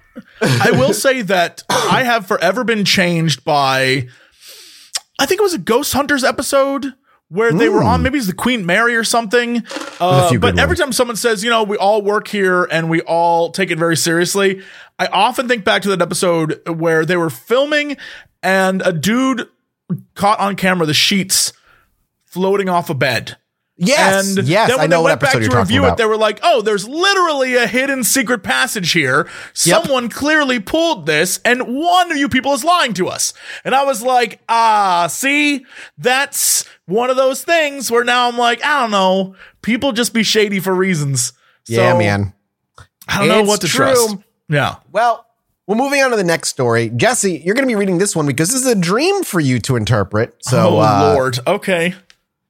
[0.42, 0.50] I will.
[0.60, 4.06] I will say that I have forever been changed by.
[5.18, 6.92] I think it was a Ghost Hunters episode
[7.30, 8.02] where they were on.
[8.02, 9.64] Maybe it's the Queen Mary or something.
[9.98, 10.80] Uh, but every ones.
[10.80, 13.96] time someone says, you know, we all work here and we all take it very
[13.96, 14.62] seriously,
[14.98, 17.96] I often think back to that episode where they were filming
[18.42, 19.48] and a dude
[20.14, 21.52] caught on camera the sheets
[22.24, 23.36] floating off a bed.
[23.82, 24.36] Yes.
[24.36, 24.68] And yes.
[24.68, 25.92] then when I know they what went back to review about.
[25.92, 29.26] it, they were like, "Oh, there's literally a hidden secret passage here.
[29.54, 33.32] Someone clearly pulled this, and one of you people is lying to us."
[33.64, 35.64] And I was like, "Ah, see,
[35.96, 40.22] that's one of those things where now I'm like, I don't know, people just be
[40.22, 41.32] shady for reasons."
[41.66, 42.34] yeah, So, man.
[43.08, 43.86] I don't know what to true.
[43.86, 44.16] trust.
[44.48, 44.76] Yeah.
[44.92, 45.26] Well,
[45.66, 46.90] well, moving on to the next story.
[46.90, 49.58] Jesse, you're going to be reading this one because this is a dream for you
[49.60, 50.34] to interpret.
[50.40, 51.38] So, oh uh, Lord.
[51.46, 51.94] Okay.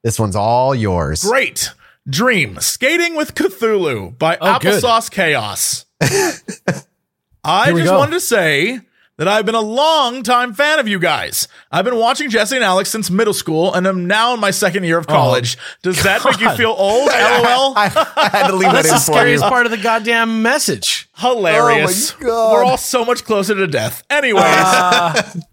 [0.03, 1.23] This one's all yours.
[1.25, 1.71] Great.
[2.09, 4.83] Dream Skating with Cthulhu by Oh, good.
[4.83, 5.85] Applesauce Chaos.
[7.45, 7.99] I just go.
[7.99, 8.81] wanted to say
[9.19, 11.47] that I've been a long time fan of you guys.
[11.71, 14.85] I've been watching Jesse and Alex since middle school and I'm now in my second
[14.85, 15.59] year of oh, college.
[15.83, 17.09] Does that make you feel old?
[17.09, 17.13] LOL.
[17.77, 19.17] I, I had to leave that that's in the for you.
[19.39, 22.13] scariest part of the goddamn message Hilarious.
[22.13, 22.53] Oh my God.
[22.53, 24.03] We're all so much closer to death.
[24.09, 25.33] Anyways, ah.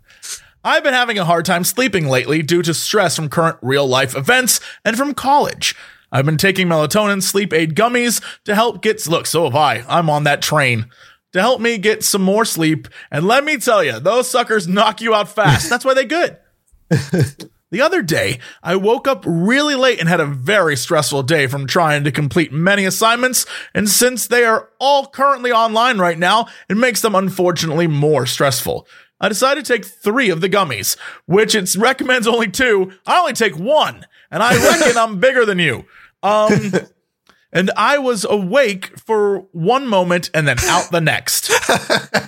[0.67, 4.17] I've been having a hard time sleeping lately due to stress from current real life
[4.17, 5.77] events and from college.
[6.11, 9.85] I've been taking melatonin sleep aid gummies to help get look, so have I.
[9.87, 10.87] I'm on that train.
[11.31, 12.89] To help me get some more sleep.
[13.09, 15.69] And let me tell you, those suckers knock you out fast.
[15.69, 16.37] That's why they good.
[17.69, 21.67] The other day, I woke up really late and had a very stressful day from
[21.67, 23.45] trying to complete many assignments.
[23.73, 28.87] And since they are all currently online right now, it makes them unfortunately more stressful.
[29.19, 32.91] I decided to take three of the gummies, which it recommends only two.
[33.05, 35.85] I only take one, and I reckon I'm bigger than you.
[36.21, 36.71] Um,
[37.53, 41.49] and I was awake for one moment and then out the next.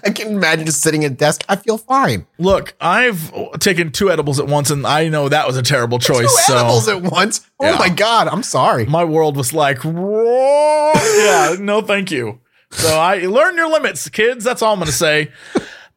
[0.04, 1.44] I can imagine just sitting at a desk.
[1.50, 2.26] I feel fine.
[2.40, 6.22] Look, I've taken two edibles at once, and I know that was a terrible choice.
[6.48, 7.48] Two so animals at once.
[7.60, 7.78] Oh Yeah.
[7.78, 8.86] my god, I'm sorry.
[8.86, 12.40] my world was like, yeah, no, thank you.
[12.72, 14.44] So I learn your limits, kids.
[14.44, 15.32] That's all I'm gonna say.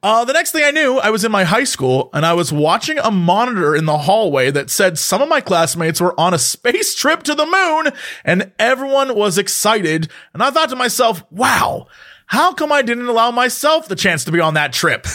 [0.02, 2.52] Uh, the next thing I knew, I was in my high school and I was
[2.52, 6.38] watching a monitor in the hallway that said some of my classmates were on a
[6.38, 7.92] space trip to the moon
[8.24, 10.10] and everyone was excited.
[10.34, 11.86] And I thought to myself, wow,
[12.26, 15.06] how come I didn't allow myself the chance to be on that trip?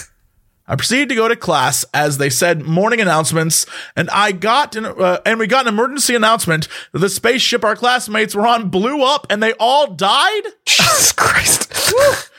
[0.69, 4.85] I proceeded to go to class as they said morning announcements, and I got an,
[4.85, 9.01] uh, and we got an emergency announcement that the spaceship our classmates were on blew
[9.03, 10.41] up and they all died.
[10.65, 11.73] Jesus Christ.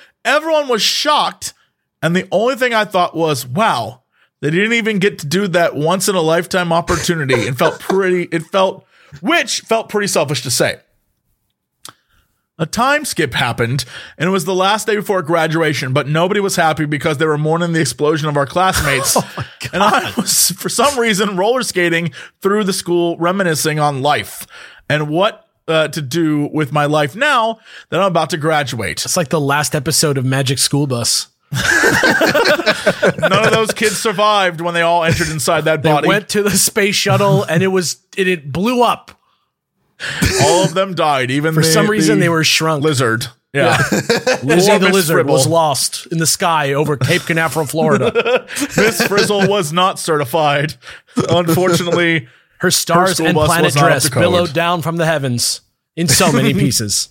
[0.26, 1.54] Everyone was shocked,
[2.02, 4.02] and the only thing I thought was, "Wow,
[4.40, 8.28] they didn't even get to do that once in a lifetime opportunity." and felt pretty.
[8.32, 8.84] It felt,
[9.20, 10.76] which felt pretty selfish to say.
[12.60, 13.84] A time skip happened,
[14.16, 17.38] and it was the last day before graduation, but nobody was happy because they were
[17.38, 19.14] mourning the explosion of our classmates.
[19.72, 24.44] and I was, for some reason, roller skating through the school, reminiscing on life
[24.90, 29.04] and what uh, to do with my life now that I'm about to graduate.
[29.04, 31.28] It's like the last episode of Magic School Bus.
[33.18, 36.06] None of those kids survived when they all entered inside that body.
[36.06, 39.12] They went to the space shuttle and it was it, it blew up.
[40.42, 41.30] all of them died.
[41.30, 42.84] Even For some reason, they were shrunk.
[42.84, 43.26] lizard.
[43.54, 43.78] Yeah,
[44.42, 48.46] Lizzie the Miss lizard was lost in the sky over Cape Canaveral, Florida.
[48.76, 50.74] Miss Frizzle was not certified.
[51.16, 55.06] Unfortunately, Her stars school and bus planet was not up dress billowed down from the
[55.06, 55.62] heavens
[55.96, 57.08] in so many pieces.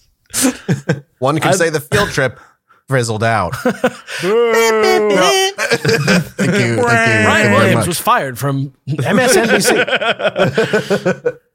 [1.17, 2.39] One can say the field trip
[2.87, 3.55] frizzled out.
[3.55, 3.73] thank
[5.11, 5.51] you.
[5.51, 6.75] Thank you.
[6.81, 7.87] Brian very Williams much.
[7.87, 9.77] was fired from MSNBC.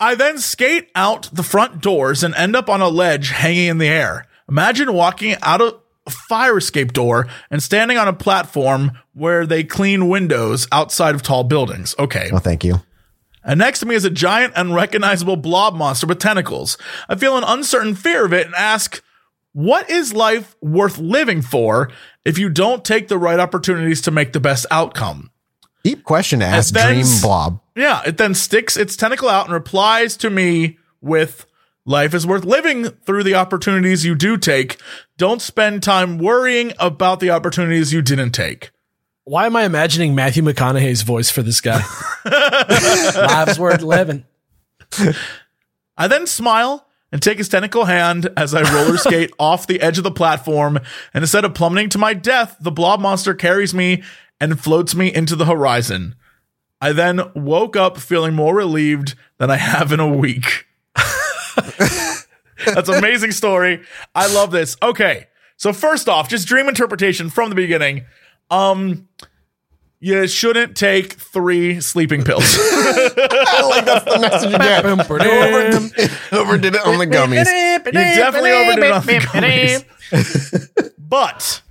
[0.00, 3.78] I then skate out the front doors and end up on a ledge hanging in
[3.78, 4.26] the air.
[4.48, 9.64] Imagine walking out of a fire escape door and standing on a platform where they
[9.64, 11.94] clean windows outside of tall buildings.
[11.98, 12.30] Okay.
[12.32, 12.80] Oh, thank you.
[13.44, 16.78] And next to me is a giant, unrecognizable blob monster with tentacles.
[17.08, 19.02] I feel an uncertain fear of it and ask,
[19.58, 21.90] what is life worth living for
[22.24, 25.32] if you don't take the right opportunities to make the best outcome?
[25.82, 27.60] Deep question to ask then Dream Blob.
[27.74, 31.44] Yeah, it then sticks its tentacle out and replies to me with
[31.84, 34.76] life is worth living through the opportunities you do take.
[35.16, 38.70] Don't spend time worrying about the opportunities you didn't take.
[39.24, 41.82] Why am I imagining Matthew McConaughey's voice for this guy?
[42.24, 44.24] Lives worth living.
[45.96, 49.98] I then smile and take his tentacle hand as I roller skate off the edge
[49.98, 50.78] of the platform.
[51.14, 54.02] And instead of plummeting to my death, the blob monster carries me
[54.40, 56.14] and floats me into the horizon.
[56.80, 60.66] I then woke up feeling more relieved than I have in a week.
[62.64, 63.82] That's an amazing story.
[64.14, 64.76] I love this.
[64.82, 65.26] Okay.
[65.56, 68.04] So first off, just dream interpretation from the beginning.
[68.50, 69.08] Um
[70.00, 72.44] you shouldn't take three sleeping pills.
[72.58, 74.86] I like that's the message again.
[74.86, 77.46] Overdid, overdid it on the gummies.
[77.86, 80.92] You definitely overdid it on the gummies.
[80.98, 81.62] but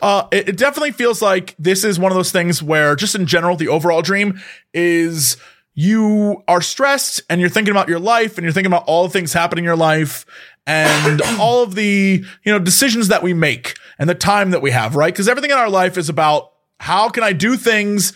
[0.00, 3.26] uh, it, it definitely feels like this is one of those things where, just in
[3.26, 4.40] general, the overall dream
[4.72, 5.36] is
[5.74, 9.10] you are stressed and you're thinking about your life and you're thinking about all the
[9.10, 10.24] things happening in your life
[10.66, 14.70] and all of the you know decisions that we make and the time that we
[14.70, 15.12] have, right?
[15.12, 18.12] Because everything in our life is about how can I do things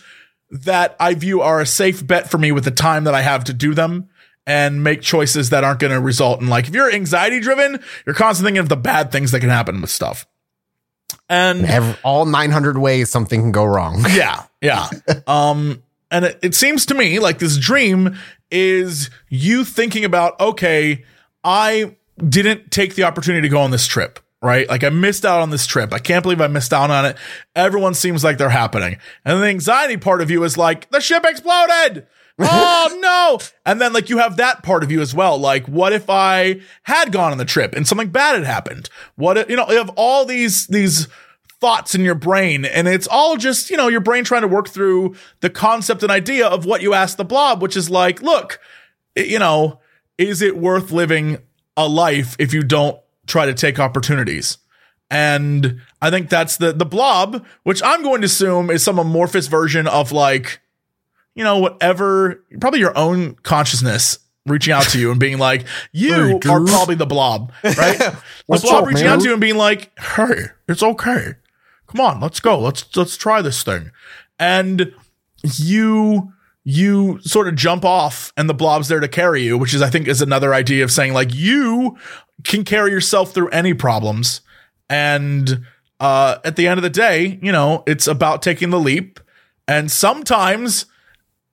[0.51, 3.43] that I view are a safe bet for me with the time that I have
[3.45, 4.09] to do them
[4.47, 8.15] and make choices that aren't going to result in like if you're anxiety driven, you're
[8.15, 10.25] constantly thinking of the bad things that can happen with stuff.
[11.27, 14.03] And Every, all 900 ways something can go wrong.
[14.09, 14.89] yeah, yeah.
[15.27, 18.17] Um, and it, it seems to me like this dream
[18.49, 21.05] is you thinking about, okay,
[21.43, 24.67] I didn't take the opportunity to go on this trip, right?
[24.69, 25.93] Like I missed out on this trip.
[25.93, 27.17] I can't believe I missed out on it.
[27.55, 28.97] Everyone seems like they're happening.
[29.25, 32.07] And the anxiety part of you is like, the ship exploded.
[32.39, 33.39] oh no.
[33.65, 35.37] And then like you have that part of you as well.
[35.37, 38.89] Like, what if I had gone on the trip and something bad had happened?
[39.15, 41.07] What if, you know, you have all these, these,
[41.61, 44.69] thoughts in your brain and it's all just you know your brain trying to work
[44.69, 48.61] through the concept and idea of what you asked the blob which is like look
[49.13, 49.77] you know
[50.17, 51.37] is it worth living
[51.75, 52.97] a life if you don't
[53.29, 54.57] try to take opportunities
[55.09, 59.47] and i think that's the the blob which i'm going to assume is some amorphous
[59.47, 60.59] version of like
[61.39, 66.13] you know, whatever, probably your own consciousness reaching out to you and being like, you
[66.43, 67.97] Hey, are probably the blob, right?
[67.97, 69.13] the blob up, reaching man?
[69.13, 71.35] out to you and being like, hey, it's okay.
[71.87, 72.59] Come on, let's go.
[72.59, 73.91] Let's let's try this thing.
[74.37, 74.93] And
[75.43, 76.33] you
[76.65, 79.89] you sort of jump off and the blob's there to carry you, which is I
[79.89, 81.97] think is another idea of saying like you
[82.43, 84.41] can carry yourself through any problems.
[84.89, 85.65] And
[85.99, 89.19] uh at the end of the day, you know, it's about taking the leap.
[89.67, 90.85] And sometimes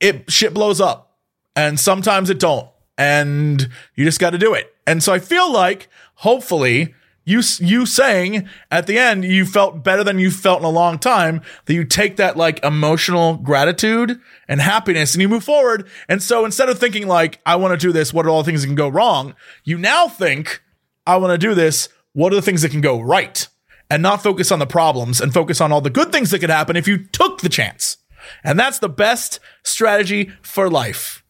[0.01, 1.17] it shit blows up.
[1.55, 2.69] And sometimes it don't.
[2.99, 4.75] And you just got to do it.
[4.87, 6.95] And so i feel like hopefully
[7.27, 10.99] you you saying at the end you felt better than you felt in a long
[10.99, 14.19] time that you take that like emotional gratitude
[14.49, 15.89] and happiness and you move forward.
[16.09, 18.47] And so instead of thinking like i want to do this what are all the
[18.47, 19.35] things that can go wrong?
[19.65, 20.63] You now think
[21.07, 23.49] i want to do this what are the things that can go right
[23.89, 26.51] and not focus on the problems and focus on all the good things that could
[26.51, 27.99] happen if you took the chance
[28.45, 31.25] and that's the best strategy for life.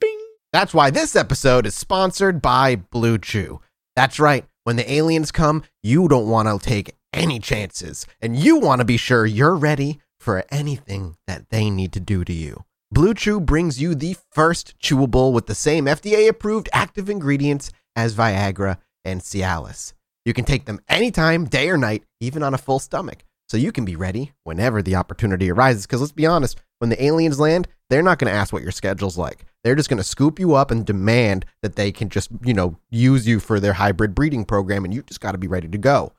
[0.00, 0.18] Bing.
[0.52, 3.60] That's why this episode is sponsored by Blue Chew.
[3.96, 4.44] That's right.
[4.64, 8.84] When the aliens come, you don't want to take any chances, and you want to
[8.84, 12.64] be sure you're ready for anything that they need to do to you.
[12.92, 18.14] Blue Chew brings you the first chewable with the same FDA approved active ingredients as
[18.14, 19.92] Viagra and Cialis.
[20.24, 23.24] You can take them anytime, day or night, even on a full stomach.
[23.48, 25.86] So you can be ready whenever the opportunity arises.
[25.86, 28.70] Because let's be honest, when the aliens land, they're not going to ask what your
[28.70, 29.44] schedule's like.
[29.64, 32.76] They're just going to scoop you up and demand that they can just, you know,
[32.90, 35.78] use you for their hybrid breeding program, and you just got to be ready to
[35.78, 36.12] go.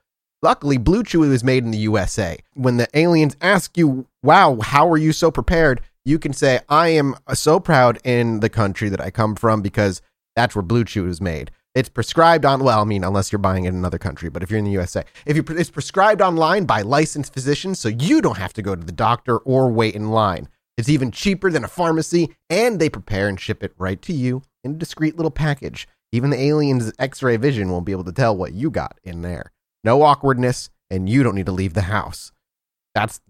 [0.43, 2.37] Luckily, Blue Chew is made in the USA.
[2.53, 5.81] When the aliens ask you, wow, how are you so prepared?
[6.03, 10.01] You can say, I am so proud in the country that I come from because
[10.35, 11.51] that's where Blue Chew is made.
[11.73, 14.49] It's prescribed on, well, I mean, unless you're buying it in another country, but if
[14.49, 18.37] you're in the USA, if you, it's prescribed online by licensed physicians, so you don't
[18.37, 20.49] have to go to the doctor or wait in line.
[20.77, 24.41] It's even cheaper than a pharmacy, and they prepare and ship it right to you
[24.63, 25.87] in a discreet little package.
[26.11, 29.21] Even the aliens' x ray vision won't be able to tell what you got in
[29.21, 29.51] there.
[29.83, 32.33] No awkwardness, and you don't need to leave the house.
[32.93, 33.21] That's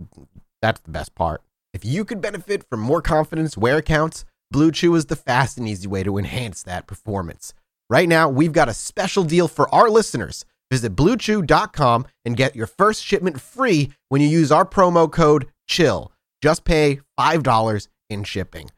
[0.62, 1.44] that's the best part.
[1.74, 5.68] If you could benefit from more confidence where counts, Blue Chew is the fast and
[5.68, 7.54] easy way to enhance that performance.
[7.92, 10.46] Right now, we've got a special deal for our listeners.
[10.72, 16.14] Visit bluechew.com and get your first shipment free when you use our promo code CHILL.
[16.42, 18.72] Just pay $5 in shipping.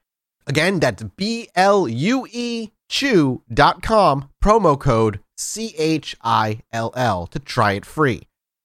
[0.47, 7.37] Again, that's B L U E chew.com, promo code C H I L L to
[7.37, 8.23] try it free.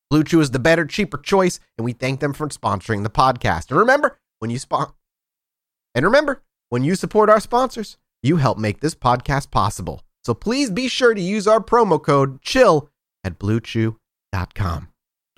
[0.08, 3.68] Blue Chew is the better, cheaper choice, and we thank them for sponsoring the podcast.
[3.68, 4.94] And remember, when you spon-
[5.94, 10.02] and remember, when you support our sponsors, you help make this podcast possible.
[10.28, 12.90] So please be sure to use our promo code CHILL
[13.24, 14.88] at bluechew.com.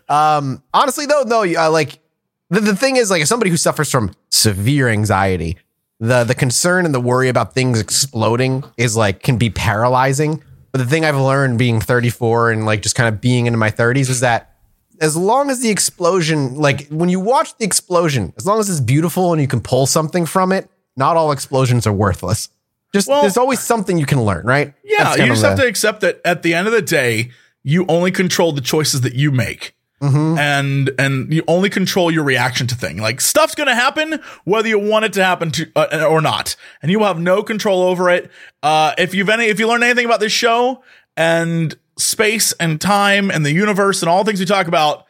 [0.09, 2.01] Um, honestly though, no, uh, like
[2.49, 5.59] the, the thing is like as somebody who suffers from severe anxiety,
[6.01, 10.43] the the concern and the worry about things exploding is like can be paralyzing.
[10.73, 13.71] But the thing I've learned being 34 and like just kind of being into my
[13.71, 14.57] 30s is that
[15.01, 18.81] as long as the explosion, like when you watch the explosion, as long as it's
[18.81, 22.49] beautiful and you can pull something from it, not all explosions are worthless.
[22.93, 24.75] Just Well- there's always something you can learn, right?
[24.85, 27.31] Yeah, you just have the- to accept that at the end of the day,
[27.63, 29.75] you only control the choices that you make.
[30.03, 30.39] Mm-hmm.
[30.39, 32.97] And and you only control your reaction to thing.
[32.97, 36.91] Like stuff's gonna happen whether you want it to happen to uh, or not, and
[36.91, 38.31] you will have no control over it.
[38.63, 40.83] Uh, if you've any, if you learn anything about this show
[41.19, 45.05] and space and time and the universe and all things we talk about,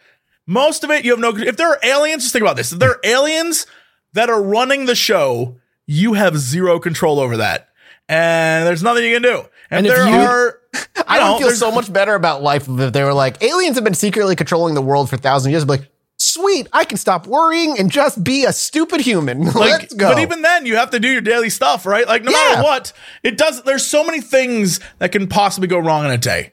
[0.49, 1.37] most of it you have no.
[1.37, 2.73] If there are aliens, just think about this.
[2.73, 3.67] If there are aliens
[4.13, 7.69] that are running the show, you have zero control over that,
[8.11, 9.39] and there's nothing you can do.
[9.71, 10.59] And, And there you- are,
[11.07, 13.95] I would feel so much better about life if they were like aliens have been
[13.95, 15.63] secretly controlling the world for thousands of years.
[15.63, 19.45] I'd be like, sweet, I can stop worrying and just be a stupid human.
[19.55, 20.13] Like, Let's go.
[20.13, 22.07] But even then, you have to do your daily stuff, right?
[22.07, 22.37] Like, no Yeah.
[22.51, 22.93] matter what,
[23.23, 23.63] it does.
[23.63, 26.53] There's so many things that can possibly go wrong in a day,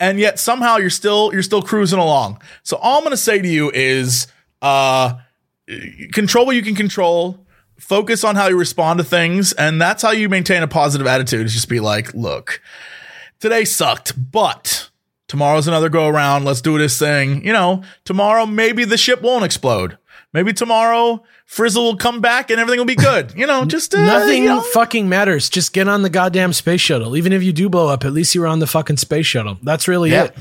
[0.00, 2.42] and yet somehow you're still you're still cruising along.
[2.64, 4.26] So all I'm gonna say to you is,
[4.62, 5.14] uh,
[6.12, 7.44] control what you can control.
[7.78, 11.46] Focus on how you respond to things, and that's how you maintain a positive attitude.
[11.46, 12.60] Is just be like, look,
[13.40, 14.90] today sucked, but
[15.28, 16.44] tomorrow's another go around.
[16.44, 17.44] Let's do this thing.
[17.46, 19.96] You know, tomorrow maybe the ship won't explode.
[20.34, 23.32] Maybe tomorrow Frizzle will come back and everything will be good.
[23.34, 24.60] You know, just uh, Nothing you know.
[24.60, 25.48] fucking matters.
[25.48, 27.16] Just get on the goddamn space shuttle.
[27.16, 29.56] Even if you do blow up, at least you were on the fucking space shuttle.
[29.62, 30.36] That's really yeah, it.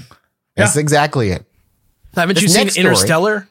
[0.57, 1.45] that's exactly it.
[2.15, 3.47] Haven't This you seen next story- Interstellar?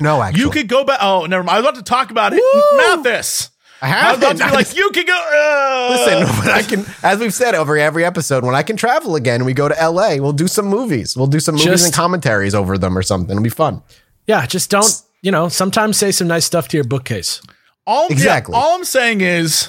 [0.00, 0.98] No, actually, You could go back.
[1.02, 1.56] Oh, never mind.
[1.56, 2.42] I was about to talk about it.
[2.76, 3.50] Mathis.
[3.80, 4.38] I have I was about haven't.
[4.38, 5.14] to be like, you can go.
[5.16, 9.14] Uh, Listen, when I can, as we've said over every episode, when I can travel
[9.14, 10.16] again, we go to LA.
[10.16, 11.16] We'll do some movies.
[11.16, 13.30] We'll do some movies Just- and commentaries over them or something.
[13.30, 13.82] It'll be fun.
[14.26, 17.40] Yeah, just don't, you know, sometimes say some nice stuff to your bookcase.
[17.86, 18.54] All yeah, Exactly.
[18.56, 19.68] all I'm saying is,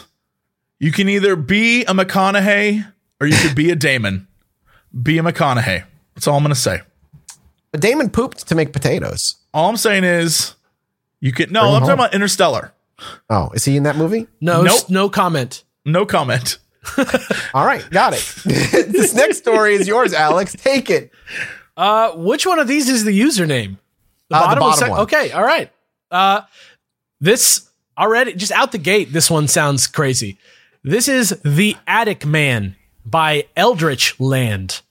[0.80, 2.86] you can either be a McConaughey
[3.22, 4.28] or you could be a Damon.
[5.04, 5.84] Be a McConaughey.
[6.15, 6.82] That's all I'm gonna say.
[7.72, 9.36] But Damon pooped to make potatoes.
[9.54, 10.56] All I'm saying is,
[11.20, 11.52] you can.
[11.52, 12.00] No, Bring I'm talking home.
[12.00, 12.74] about Interstellar.
[13.30, 14.28] Oh, is he in that movie?
[14.42, 14.90] No, Nope.
[14.90, 15.64] no comment.
[15.86, 16.58] No comment.
[17.54, 18.22] All right, got it.
[18.46, 20.54] this next story is yours, Alex.
[20.54, 21.12] Take it.
[21.78, 23.78] Uh, which one of these is the username?
[24.30, 25.00] The Uh, the or bottom sec- one.
[25.02, 25.72] Okay, all right.
[26.12, 26.42] Uh,
[27.22, 29.14] this already just out the gate.
[29.14, 30.38] This one sounds crazy.
[30.84, 34.82] This is the Attic Man by Eldritch Land.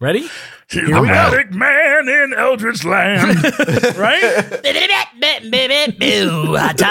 [0.00, 0.28] Ready?
[0.74, 3.42] Here we Attic man in Eldritch Land.
[3.96, 4.62] right?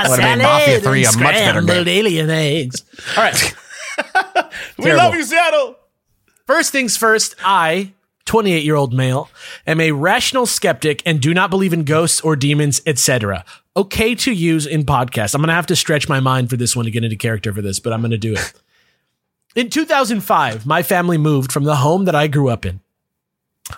[0.09, 1.87] Would've made Mafia 3 a much better game.
[1.87, 2.83] alien eggs.
[3.17, 3.55] All right.
[4.77, 5.03] We Terrible.
[5.03, 5.75] love you, Seattle.
[6.47, 7.93] First things first, I,
[8.25, 9.29] 28 year old male,
[9.67, 13.45] am a rational skeptic and do not believe in ghosts or demons, etc.
[13.77, 15.35] Okay to use in podcasts.
[15.35, 17.53] I'm going to have to stretch my mind for this one to get into character
[17.53, 18.53] for this, but I'm going to do it.
[19.55, 22.79] In 2005, my family moved from the home that I grew up in.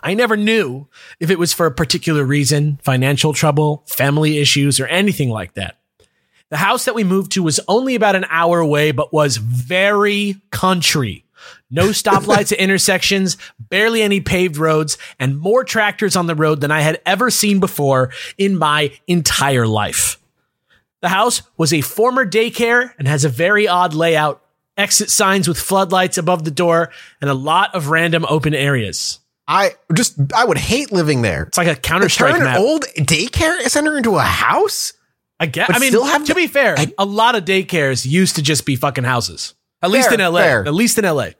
[0.03, 0.87] I never knew
[1.19, 5.77] if it was for a particular reason, financial trouble, family issues, or anything like that.
[6.49, 10.41] The house that we moved to was only about an hour away, but was very
[10.51, 11.25] country.
[11.71, 16.71] No stoplights at intersections, barely any paved roads, and more tractors on the road than
[16.71, 20.19] I had ever seen before in my entire life.
[21.01, 24.41] The house was a former daycare and has a very odd layout,
[24.77, 29.19] exit signs with floodlights above the door, and a lot of random open areas.
[29.47, 31.43] I just I would hate living there.
[31.43, 32.59] It's like a Counter Strike Turn an map.
[32.59, 34.93] old daycare center into a house.
[35.39, 35.69] I guess.
[35.73, 38.75] I mean, to the- be fair, I- a lot of daycares used to just be
[38.75, 39.53] fucking houses.
[39.81, 40.39] At least in LA.
[40.41, 40.65] fair.
[40.65, 41.31] At least in LA.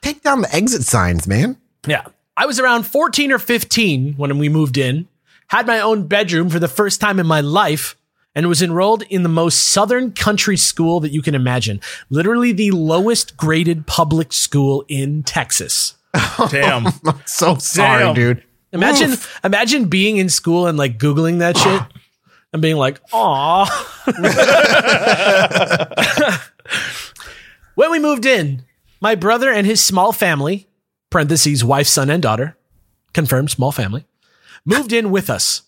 [0.00, 1.56] Take down the exit signs, man.
[1.86, 2.02] Yeah.
[2.36, 5.06] I was around 14 or 15 when we moved in,
[5.48, 7.94] had my own bedroom for the first time in my life,
[8.34, 11.80] and was enrolled in the most southern country school that you can imagine.
[12.08, 15.94] Literally the lowest graded public school in Texas.
[16.50, 16.86] Damn.
[17.26, 18.14] So sorry, Damn.
[18.14, 18.44] dude.
[18.72, 21.88] Imagine imagine being in school and like googling that shit ah.
[22.52, 23.66] and being like, "Aw."
[27.74, 28.64] when we moved in,
[29.00, 30.68] my brother and his small family,
[31.10, 32.56] parentheses wife, son, and daughter,
[33.12, 34.06] confirmed small family,
[34.64, 35.62] moved in with us.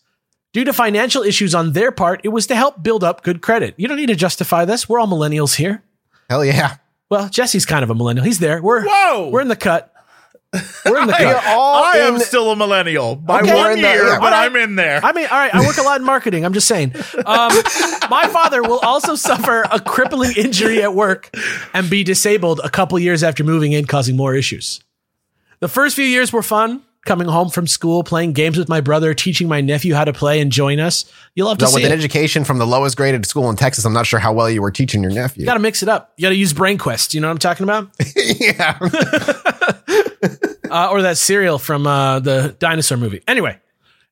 [0.55, 3.75] Due to financial issues on their part, it was to help build up good credit.
[3.77, 4.89] You don't need to justify this.
[4.89, 5.83] We're all millennials here.
[6.31, 6.77] Hell yeah.
[7.11, 8.25] Well, Jesse's kind of a millennial.
[8.25, 8.63] He's there.
[8.63, 9.31] We're Whoa.
[9.31, 9.93] we're in the cut.
[10.85, 13.83] We're in the You're all I am in- still a millennial by Okay, one in
[13.83, 14.19] the- year, yeah.
[14.19, 14.47] but All right.
[14.47, 15.01] I'm in there.
[15.05, 16.45] I mean, all right, I work a lot in marketing.
[16.45, 16.95] I'm just saying.
[17.27, 17.53] Um,
[18.11, 21.31] my father will also suffer a crippling injury at work
[21.73, 24.81] and be disabled a couple years after moving in, causing more issues.
[25.61, 26.83] The first few years were fun.
[27.07, 30.41] Coming home from school, playing games with my brother, teaching my nephew how to play
[30.41, 31.05] and join us.
[31.35, 33.85] You'll have to But see with an education from the lowest graded school in Texas,
[33.85, 35.43] I'm not sure how well you were teaching your nephew.
[35.43, 36.15] You got to mix it up.
[36.17, 37.13] You got to use Brain Quest.
[37.13, 37.91] You know what I'm talking about?
[38.17, 38.79] yeah.
[40.71, 43.23] uh, or that cereal from uh, the dinosaur movie.
[43.29, 43.59] Anyway,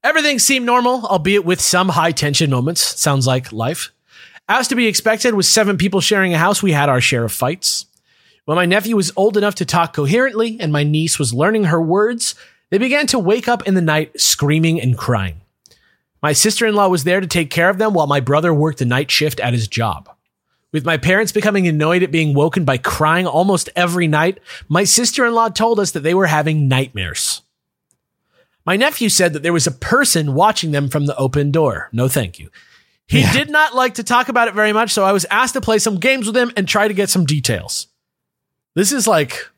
[0.05, 2.81] everything seemed normal, albeit with some high tension moments.
[3.01, 3.91] Sounds like life.
[4.49, 7.33] As to be expected, with seven people sharing a house, we had our share of
[7.33, 7.87] fights.
[8.45, 11.81] When my nephew was old enough to talk coherently and my niece was learning her
[11.81, 12.35] words,
[12.71, 15.41] they began to wake up in the night screaming and crying.
[16.23, 18.79] My sister in law was there to take care of them while my brother worked
[18.79, 20.09] the night shift at his job.
[20.73, 25.27] With my parents becoming annoyed at being woken by crying almost every night, my sister
[25.27, 27.43] in law told us that they were having nightmares.
[28.65, 31.89] My nephew said that there was a person watching them from the open door.
[31.93, 32.51] No, thank you.
[33.07, 35.61] He did not like to talk about it very much, so I was asked to
[35.61, 37.89] play some games with him and try to get some details.
[38.75, 39.51] This is like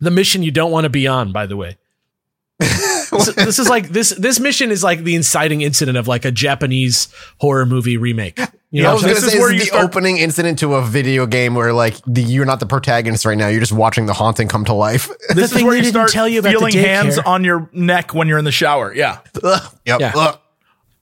[0.00, 1.76] the mission you don't want to be on, by the way.
[2.58, 6.30] this, this is like this this mission is like the inciting incident of like a
[6.30, 7.08] Japanese
[7.38, 8.40] horror movie remake.
[8.70, 10.58] You know, I was what gonna this say is where you the start- opening incident
[10.58, 13.48] to a video game where like the, you're not the protagonist right now.
[13.48, 15.08] You're just watching the haunting come to life.
[15.30, 17.70] this is thing where you didn't start tell you about the feeling hands on your
[17.72, 18.94] neck when you're in the shower.
[18.94, 19.20] Yeah.
[19.42, 19.74] Ugh.
[19.86, 20.00] Yep.
[20.00, 20.12] Yeah.
[20.14, 20.38] Ugh.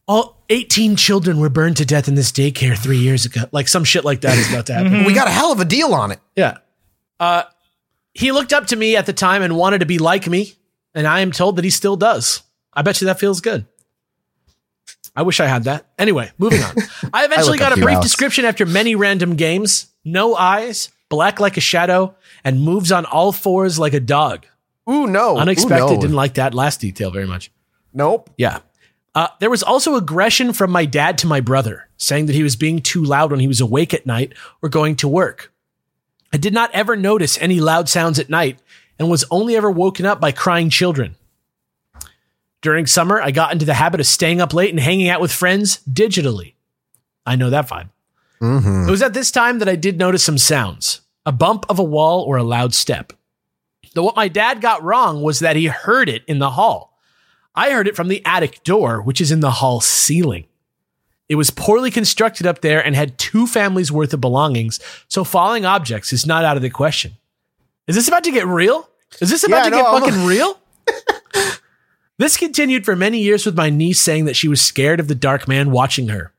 [0.07, 3.43] all 18 children were burned to death in this daycare three years ago.
[3.51, 5.05] Like some shit like that is about to happen.
[5.05, 6.21] We got a hell of a deal on it.
[6.37, 6.59] Yeah.
[7.19, 7.43] Uh,
[8.15, 10.55] he looked up to me at the time and wanted to be like me.
[10.95, 12.43] And I am told that he still does.
[12.73, 13.67] I bet you that feels good.
[15.17, 15.87] I wish I had that.
[15.99, 16.75] Anyway, moving on.
[17.13, 18.07] I eventually look got a brief Alex.
[18.07, 19.87] description after many random games.
[20.05, 22.15] No eyes, black like a shadow,
[22.45, 24.47] and moves on all fours like a dog.
[24.89, 25.37] Ooh no.
[25.39, 25.85] Unexpected.
[25.85, 26.01] Ooh, no.
[26.01, 27.51] Didn't like that last detail very much.
[27.93, 28.31] Nope.
[28.37, 28.61] Yeah.
[29.15, 32.55] Uh, there was also aggression from my dad to my brother, saying that he was
[32.55, 35.53] being too loud when he was awake at night or going to work.
[36.33, 38.59] I did not ever notice any loud sounds at night
[38.99, 41.17] and was only ever woken up by crying children.
[42.67, 45.31] During summer, I got into the habit of staying up late and hanging out with
[45.31, 46.55] friends digitally.
[47.25, 47.91] I know that vibe.
[48.41, 48.89] Mm-hmm.
[48.89, 51.85] It was at this time that I did notice some sounds a bump of a
[51.85, 53.13] wall or a loud step.
[53.95, 56.99] Though what my dad got wrong was that he heard it in the hall.
[57.55, 60.47] I heard it from the attic door, which is in the hall ceiling.
[61.29, 65.65] It was poorly constructed up there and had two families worth of belongings, so falling
[65.65, 67.13] objects is not out of the question.
[67.87, 68.89] Is this about to get real?
[69.21, 70.59] Is this about Yeah, to no, get I'm- fucking real?
[72.19, 75.15] this continued for many years with my niece saying that she was scared of the
[75.15, 76.33] dark man watching her.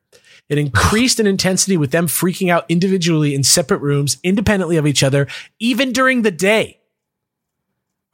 [0.50, 5.04] It increased in intensity with them freaking out individually in separate rooms, independently of each
[5.04, 5.28] other,
[5.60, 6.80] even during the day.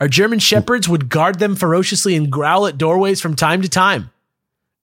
[0.01, 4.11] Our German shepherds would guard them ferociously and growl at doorways from time to time.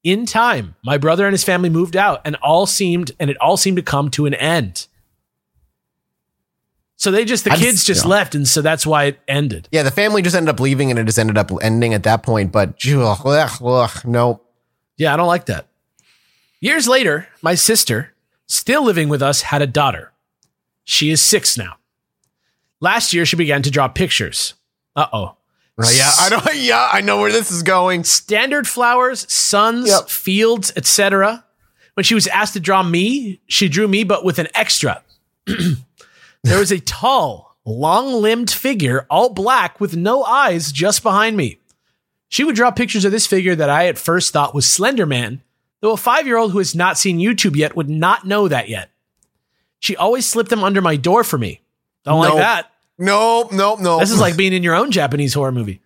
[0.02, 3.58] In time, my brother and his family moved out and all seemed and it all
[3.58, 4.86] seemed to come to an end.
[7.00, 8.10] So they just the I just- kids just yeah.
[8.10, 9.68] left and so that's why it ended.
[9.72, 12.22] Yeah, the family just ended up leaving and it just ended up ending at that
[12.22, 12.52] point.
[12.52, 14.42] But ugh, ugh, ugh, no.
[14.98, 15.66] Yeah, I don't like that.
[16.60, 18.12] Years later, my sister,
[18.46, 20.12] still living with us, had a daughter.
[20.84, 21.76] She is six now.
[22.80, 24.52] Last year, she began to draw pictures.
[24.94, 25.36] Uh oh.
[25.78, 26.40] Right, yeah, I know.
[26.54, 28.04] Yeah, I know where this is going.
[28.04, 30.10] Standard flowers, suns, Yep.
[30.10, 31.46] fields, etc.
[31.94, 35.02] When she was asked to draw me, she drew me, but with an extra.
[36.44, 41.58] there was a tall, long limbed figure, all black with no eyes, just behind me.
[42.28, 45.42] She would draw pictures of this figure that I at first thought was Slender Man,
[45.80, 48.68] though a five year old who has not seen YouTube yet would not know that
[48.68, 48.90] yet.
[49.80, 51.60] She always slipped them under my door for me.
[52.04, 52.70] Don't like that.
[52.98, 54.00] Nope, nope, nope.
[54.00, 55.80] This is like being in your own Japanese horror movie.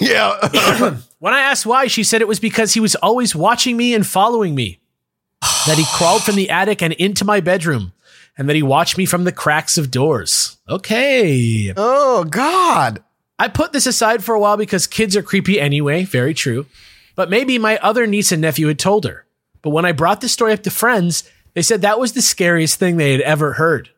[0.00, 0.96] yeah.
[1.20, 4.06] When I asked why, she said it was because he was always watching me and
[4.06, 4.80] following me.
[5.66, 7.92] that he crawled from the attic and into my bedroom,
[8.36, 10.58] and that he watched me from the cracks of doors.
[10.68, 11.72] Okay.
[11.76, 13.02] oh God.
[13.38, 16.66] I put this aside for a while because kids are creepy anyway, very true.
[17.16, 19.24] But maybe my other niece and nephew had told her.
[19.62, 21.24] But when I brought this story up to friends,
[21.54, 23.90] they said that was the scariest thing they had ever heard.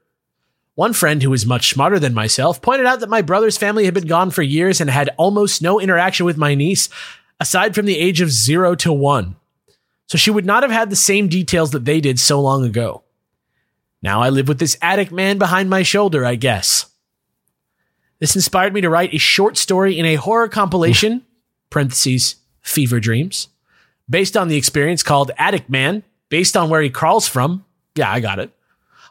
[0.74, 3.94] One friend who was much smarter than myself pointed out that my brother's family had
[3.94, 6.88] been gone for years and had almost no interaction with my niece,
[7.38, 9.36] aside from the age of zero to one.
[10.06, 13.01] So she would not have had the same details that they did so long ago.
[14.02, 16.86] Now I live with this attic man behind my shoulder, I guess.
[18.18, 21.22] This inspired me to write a short story in a horror compilation,
[21.70, 23.48] parentheses, Fever Dreams,
[24.08, 27.64] based on the experience called Attic Man, based on where he crawls from.
[27.94, 28.50] Yeah, I got it.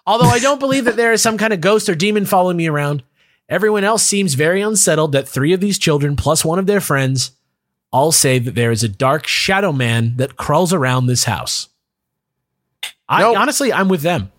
[0.05, 2.67] Although I don't believe that there is some kind of ghost or demon following me
[2.67, 3.03] around,
[3.47, 7.31] everyone else seems very unsettled that three of these children, plus one of their friends,
[7.91, 11.69] all say that there is a dark shadow man that crawls around this house.
[13.07, 13.37] I Nope.
[13.37, 14.31] honestly, I'm with them.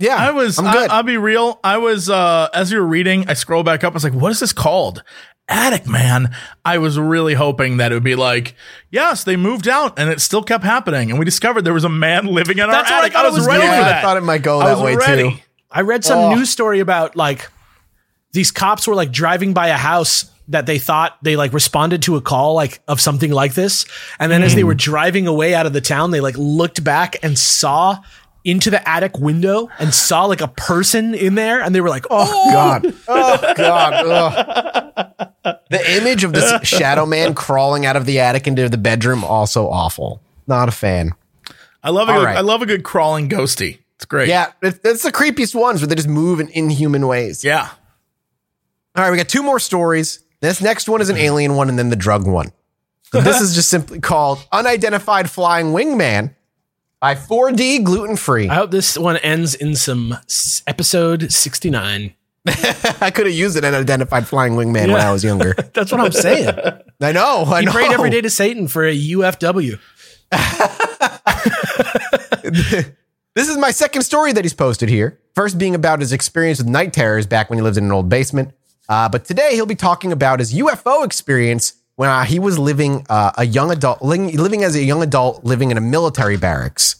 [0.00, 0.58] Yeah, I was.
[0.58, 0.90] I'm good.
[0.90, 1.60] I, will be real.
[1.62, 2.08] I was.
[2.10, 3.92] uh As you were reading, I scroll back up.
[3.92, 5.02] I was like, "What is this called?"
[5.48, 6.34] Attic Man.
[6.64, 8.54] I was really hoping that it would be like,
[8.90, 11.88] yes, they moved out, and it still kept happening, and we discovered there was a
[11.88, 13.16] man living in That's our what I attic.
[13.16, 13.72] I was, was ready going.
[13.78, 13.98] for that.
[13.98, 15.30] I thought it might go I that was way ready.
[15.32, 15.36] too.
[15.70, 16.34] I read some Oh.
[16.36, 17.48] news story about like
[18.32, 22.14] these cops were like driving by a house that they thought they like responded to
[22.16, 23.86] a call like of something like this.
[24.20, 27.16] And then as they were driving away out of the town, they like looked back
[27.24, 27.98] and saw
[28.44, 32.06] into the attic window and saw like a person in there and they were like,
[32.10, 32.94] "Oh, oh God.
[33.08, 33.94] Oh God.
[35.44, 35.56] Ugh.
[35.70, 39.68] The image of this shadow man crawling out of the attic into the bedroom also
[39.68, 40.20] awful.
[40.46, 41.12] Not a fan.
[41.82, 42.36] I love a All good, right.
[42.36, 43.78] I love a good crawling ghosty.
[43.96, 44.28] It's great.
[44.28, 47.44] Yeah, it- it's the creepiest ones where they just move in inhuman ways.
[47.44, 47.68] Yeah.
[48.96, 50.20] All right, we got two more stories.
[50.40, 52.52] This next one is an alien one and then the drug one.
[53.12, 56.34] So this is just simply called Unidentified Flying Wingman
[57.00, 58.48] by 4D Gluten Free.
[58.48, 62.14] I hope this one ends in some s- episode 69."
[62.46, 65.54] I could have used an unidentified flying wingman when I was younger.
[65.74, 66.48] That's what I'm saying.
[67.00, 67.44] I know.
[67.46, 67.72] I He know.
[67.72, 69.78] prayed every day to Satan for a UFW.
[73.36, 75.20] This is my second story that he's posted here.
[75.34, 78.08] First being about his experience with night terrors back when he lived in an old
[78.08, 78.52] basement.
[78.88, 83.04] Uh, but today he'll be talking about his UFO experience when uh, he was living
[83.10, 86.96] uh, a young adult, living, living as a young adult, living in a military barracks.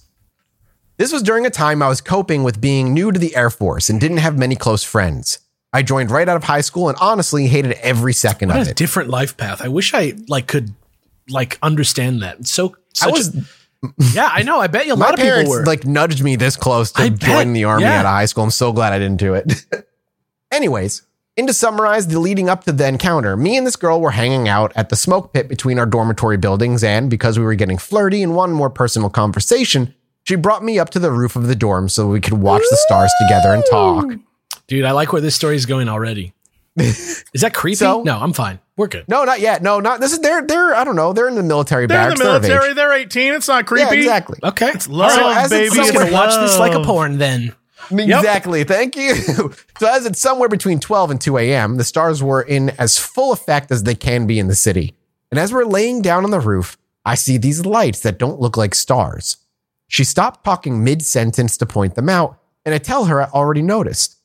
[0.99, 3.89] This was during a time I was coping with being new to the Air Force
[3.89, 5.39] and didn't have many close friends.
[5.73, 8.71] I joined right out of high school and honestly hated every second What of a
[8.73, 8.77] it.
[8.77, 9.63] different life path.
[9.63, 10.75] I wish I like could
[11.31, 12.41] like understand that.
[12.41, 13.41] It's so I was a-
[14.13, 14.61] yeah, I know.
[14.61, 15.65] I bet you a lot of people were.
[15.65, 18.01] like nudged me this close to I bet, the army yeah.
[18.01, 18.45] out of high school.
[18.45, 19.65] I'm so glad I didn't do it.
[20.53, 21.05] Anyways,
[21.41, 24.49] and to summarize the leading up to the encounter, me and this girl were hanging
[24.49, 28.23] out at the smoke pit between our dormitory buildings, and because we were getting flirty
[28.23, 31.89] and wanted more personal conversation, she brought me up to the roof of the dorm
[31.89, 34.07] so we could watch the stars together and talk.
[34.69, 36.33] Dude, I like where this story is going already.
[36.77, 37.77] Is that creepy?
[37.77, 38.61] So- no, I'm fine.
[38.77, 39.07] We're good.
[39.09, 39.63] No, not yet.
[39.63, 41.13] No, not this is they're they're I don't know.
[41.13, 42.21] They're in the military They're in barracks.
[42.21, 42.73] the They're military.
[42.73, 43.35] They're 18.
[43.35, 43.83] It's not creepy.
[43.97, 44.39] Yeah, exactly.
[44.43, 44.73] Okay.
[44.89, 45.79] love, So it's baby.
[45.79, 47.55] I'm so gonna It's watch this like a porn then.
[48.19, 48.65] Exactly.
[48.65, 49.15] Thank you.
[49.79, 53.33] so as it's somewhere between 12 and 2 a.m., the stars were in as full
[53.33, 54.95] effect as they can be in the city.
[55.31, 58.57] And as we're laying down on the roof, I see these lights that don't look
[58.57, 59.39] like stars.
[59.89, 63.63] She stopped talking mid sentence to point them out, and I tell her I already
[63.63, 64.19] noticed.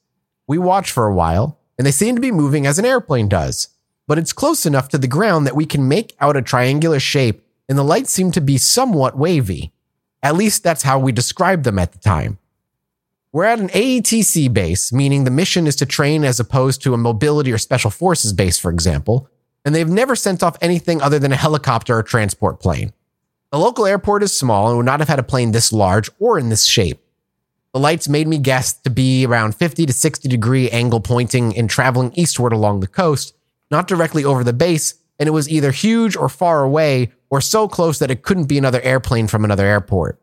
[0.48, 3.70] We watch for a while, and they seem to be moving as an airplane does,
[4.08, 7.44] but it's close enough to the ground that we can make out a triangular shape,
[7.68, 9.72] and the lights seem to be somewhat wavy.
[10.22, 12.38] At least that's how we described them at the time.
[13.36, 16.98] We're at an AETC base, meaning the mission is to train as opposed to a
[16.98, 19.30] mobility or special forces base, for example,
[19.66, 22.94] and they've never sent off anything other than a helicopter or transport plane.
[23.52, 26.40] The local airport is small and would not have had a plane this large or
[26.40, 27.06] in this shape.
[27.74, 31.70] The lights made me guess to be around 50 to 60 degree angle pointing and
[31.70, 33.36] traveling eastward along the coast,
[33.70, 37.68] not directly over the base, and it was either huge or far away or so
[37.68, 40.22] close that it couldn't be another airplane from another airport.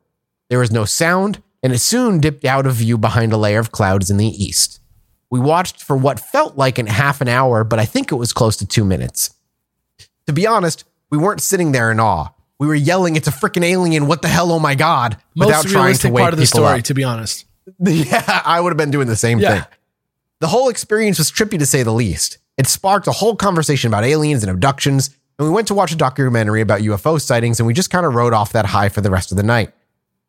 [0.48, 3.72] There was no sound, and it soon dipped out of view behind a layer of
[3.72, 4.80] clouds in the east.
[5.30, 8.32] We watched for what felt like an half an hour, but I think it was
[8.32, 9.34] close to two minutes.
[10.26, 12.28] To be honest, we weren't sitting there in awe.
[12.58, 14.06] We were yelling, "It's a freaking alien!
[14.06, 14.52] What the hell?
[14.52, 16.84] Oh my god!" Most without trying to wake part of the story, up.
[16.84, 17.44] to be honest.
[17.78, 19.54] Yeah, I would have been doing the same Yeah.
[19.62, 19.64] thing.
[20.40, 22.38] The whole experience was trippy to say the least.
[22.58, 25.96] It sparked a whole conversation about aliens and abductions, and we went to watch a
[25.96, 29.10] documentary about UFO sightings, and we just kind of rode off that high for the
[29.10, 29.72] rest of the night.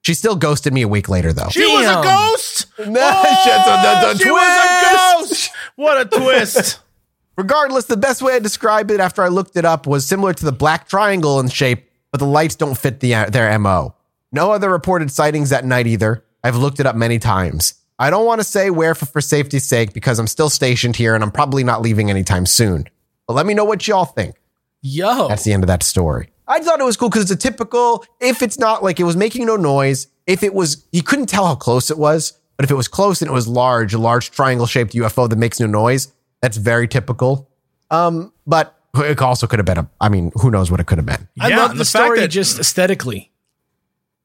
[0.03, 1.47] She still ghosted me a week later, though.
[1.49, 2.03] She was a Damn.
[2.03, 2.65] ghost.
[2.77, 5.29] Nah, shut the- the- the she was a twist.
[5.29, 5.51] ghost.
[5.75, 6.79] What a twist.
[7.37, 10.45] Regardless, the best way I described it after I looked it up was similar to
[10.45, 13.95] the black triangle in shape, but the lights don't fit the, uh, their MO.
[14.31, 16.23] No other reported sightings that night either.
[16.43, 17.73] I've looked it up many times.
[17.97, 21.15] I don't want to say where for, for safety's sake because I'm still stationed here
[21.15, 22.85] and I'm probably not leaving anytime soon.
[23.27, 24.35] But let me know what y'all think.
[24.81, 25.29] Yo.
[25.29, 26.29] That's the end of that story.
[26.47, 29.15] I thought it was cool because it's a typical, if it's not like it was
[29.15, 32.71] making no noise, if it was, you couldn't tell how close it was, but if
[32.71, 35.67] it was close and it was large, a large triangle shaped UFO that makes no
[35.67, 37.49] noise, that's very typical.
[37.91, 40.97] Um, but it also could have been a, I mean, who knows what it could
[40.97, 41.27] have been.
[41.39, 43.31] I Yeah, love and the, the fact story that- just aesthetically.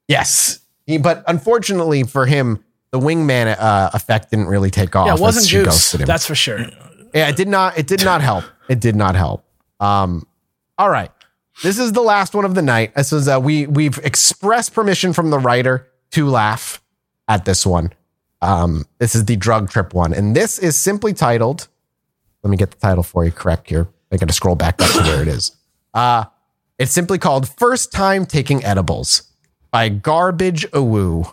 [0.09, 0.61] Yes.
[0.87, 5.07] He- but unfortunately for him, the wingman uh, effect didn't really take off.
[5.07, 5.67] Yeah, it wasn't she Goose.
[5.67, 6.07] ghosted him.
[6.07, 6.61] That's for sure.
[7.15, 7.79] Yeah, it did not.
[7.79, 8.45] It did not help.
[8.69, 9.45] It did not help.
[9.81, 10.27] Um,
[10.79, 11.11] all right,
[11.63, 12.95] this is the last one of the night.
[12.95, 16.83] This is uh, we we've expressed permission from the writer to laugh
[17.27, 17.93] at this one.
[18.41, 21.69] Um, this is the drug trip one, and this is simply titled.
[22.43, 23.89] Let me get the title for you correct here.
[24.13, 25.53] I got to scroll back up to where it is.
[25.93, 26.25] Uh,
[26.79, 29.23] it's simply called "First Time Taking Edibles"
[29.71, 31.33] by Garbage Awoo.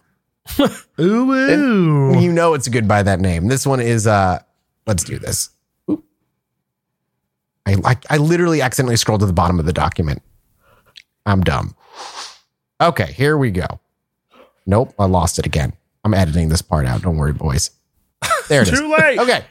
[0.99, 2.19] Ooh, ooh.
[2.19, 3.47] You know it's good by that name.
[3.47, 4.39] This one is uh
[4.85, 5.49] let's do this.
[7.65, 10.21] I, I I literally accidentally scrolled to the bottom of the document.
[11.25, 11.75] I'm dumb.
[12.79, 13.65] Okay, here we go.
[14.65, 15.73] Nope, I lost it again.
[16.03, 17.01] I'm editing this part out.
[17.01, 17.71] Don't worry, boys.
[18.47, 18.79] There it is.
[18.79, 19.19] Too late.
[19.19, 19.43] Okay.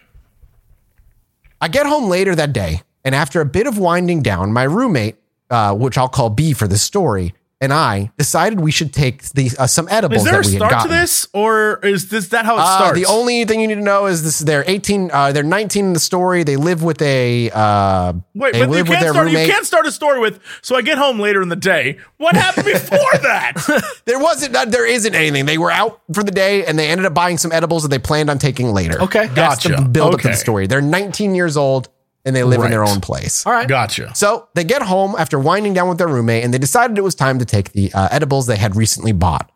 [1.60, 5.16] I get home later that day, and after a bit of winding down, my roommate,
[5.50, 7.34] uh, which I'll call B for the story,
[7.64, 10.52] and I decided we should take the uh, some edibles Is there a that we
[10.52, 10.90] had start to gotten.
[10.92, 12.98] this, or is this that how it Uh, starts?
[12.98, 15.92] the only thing you need to know is this: they're 18, uh, they're 19 in
[15.92, 16.44] the story.
[16.44, 19.26] They live with a, uh, Wait, they but you with can't their start.
[19.26, 19.46] roommate.
[19.48, 20.38] You can't start a story with.
[20.62, 21.98] So I get home later in the day.
[22.18, 23.54] What happened before that?
[24.06, 25.46] There wasn't, uh, there isn't anything.
[25.46, 27.98] They were out for the day and they ended up buying some edibles that they
[27.98, 29.00] planned on taking later.
[29.00, 29.28] Okay.
[29.28, 29.88] that's the Gotcha.
[29.88, 30.66] build up to the story.
[30.66, 31.88] They're 19 years old
[32.24, 33.44] and they live in their own place.
[33.46, 33.68] All right.
[33.68, 34.14] Gotcha.
[34.14, 37.14] So they get home after winding down with their roommate, and they decided it was
[37.14, 39.50] time to take the uh, edibles they had recently bought.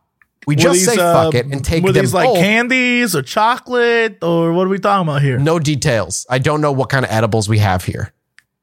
[0.46, 2.38] We Were just these, say fuck uh, it and take Were them these like both.
[2.38, 5.38] candies or chocolate or what are we talking about here?
[5.38, 6.26] no details.
[6.30, 8.12] I don't know what kind of edibles we have here.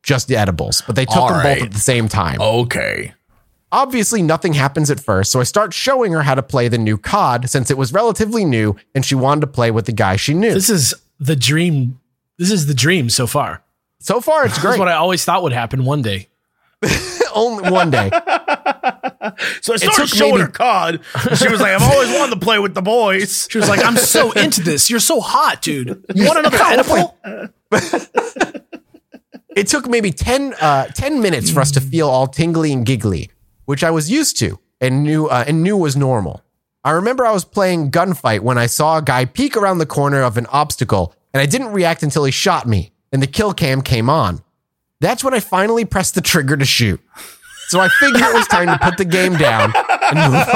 [0.02, 1.58] Just the edibles, but they took All them right.
[1.60, 2.40] both at the same time.
[2.42, 3.14] Okay.
[3.72, 6.98] Obviously, nothing happens at first, so I start showing her how to play the new
[6.98, 10.34] COD since it was relatively new and she wanted to play with the guy she
[10.34, 10.54] knew.
[10.54, 12.00] This is the dream.
[12.38, 13.64] This is the dream so far.
[14.00, 14.74] So far, it's great.
[14.74, 16.30] is what I always thought would happen one day.
[17.34, 18.10] Only one day.
[19.62, 21.00] So I started took showing maybe- her COD.
[21.36, 23.48] She was like, I've always wanted to play with the boys.
[23.50, 24.90] She was like, "I'm so into this.
[24.90, 26.06] You're so hot, dude.
[26.14, 27.18] You want another edible?"
[29.56, 33.32] It took maybe 10, uh, 10 minutes for us to feel all tingly and giggly,
[33.64, 36.44] which I was used to and knew, uh, and knew was normal.
[36.84, 40.22] I remember I was playing gunfight when I saw a guy peek around the corner
[40.24, 43.82] of an obstacle and I didn't react until he shot me and the kill cam
[43.82, 44.42] came on.
[45.00, 47.00] That's when I finally pressed the trigger to shoot.
[47.70, 50.48] So I figured it was time to put the game down and move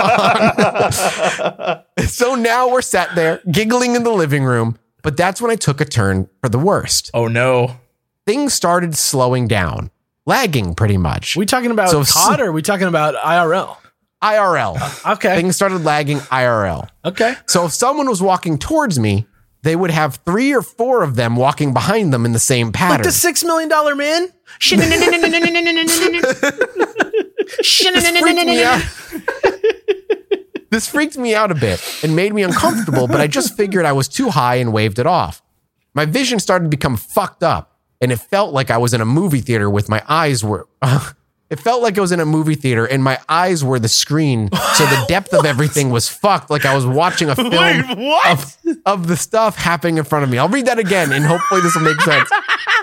[1.99, 2.07] on.
[2.07, 5.80] so now we're sat there giggling in the living room, but that's when I took
[5.82, 7.10] a turn for the worst.
[7.14, 7.78] Oh no.
[8.28, 9.89] things started slowing down,
[10.26, 11.36] lagging pretty much.
[11.38, 13.78] we talking about So- COD or are we talking about IRL?
[14.22, 15.12] IRL.
[15.14, 15.34] Okay.
[15.38, 16.89] Things started lagging IRL.
[17.05, 17.36] Okay.
[17.47, 19.26] So if someone was walking towards me,
[19.62, 22.74] they would have three or four of them walking behind them in the same Like
[22.76, 23.03] pattern.
[23.03, 24.30] the six million dollar man?
[27.93, 28.82] this freaked me out.
[30.72, 33.91] this freaked me out a bit and made me uncomfortable, but I just figured I
[33.91, 35.41] was too high and waved it off.
[35.93, 39.05] My vision started to become fucked up, and it felt like I was in a
[39.05, 40.68] movie theater with my eyes were.
[41.50, 44.50] it felt like I was in a movie theater and my eyes were the screen,
[44.52, 46.50] so the depth of everything was fucked.
[46.50, 47.84] Like I was watching a film Wait,
[48.28, 50.38] of, of the stuff happening in front of me.
[50.38, 52.30] I'll read that again, and hopefully this will make sense.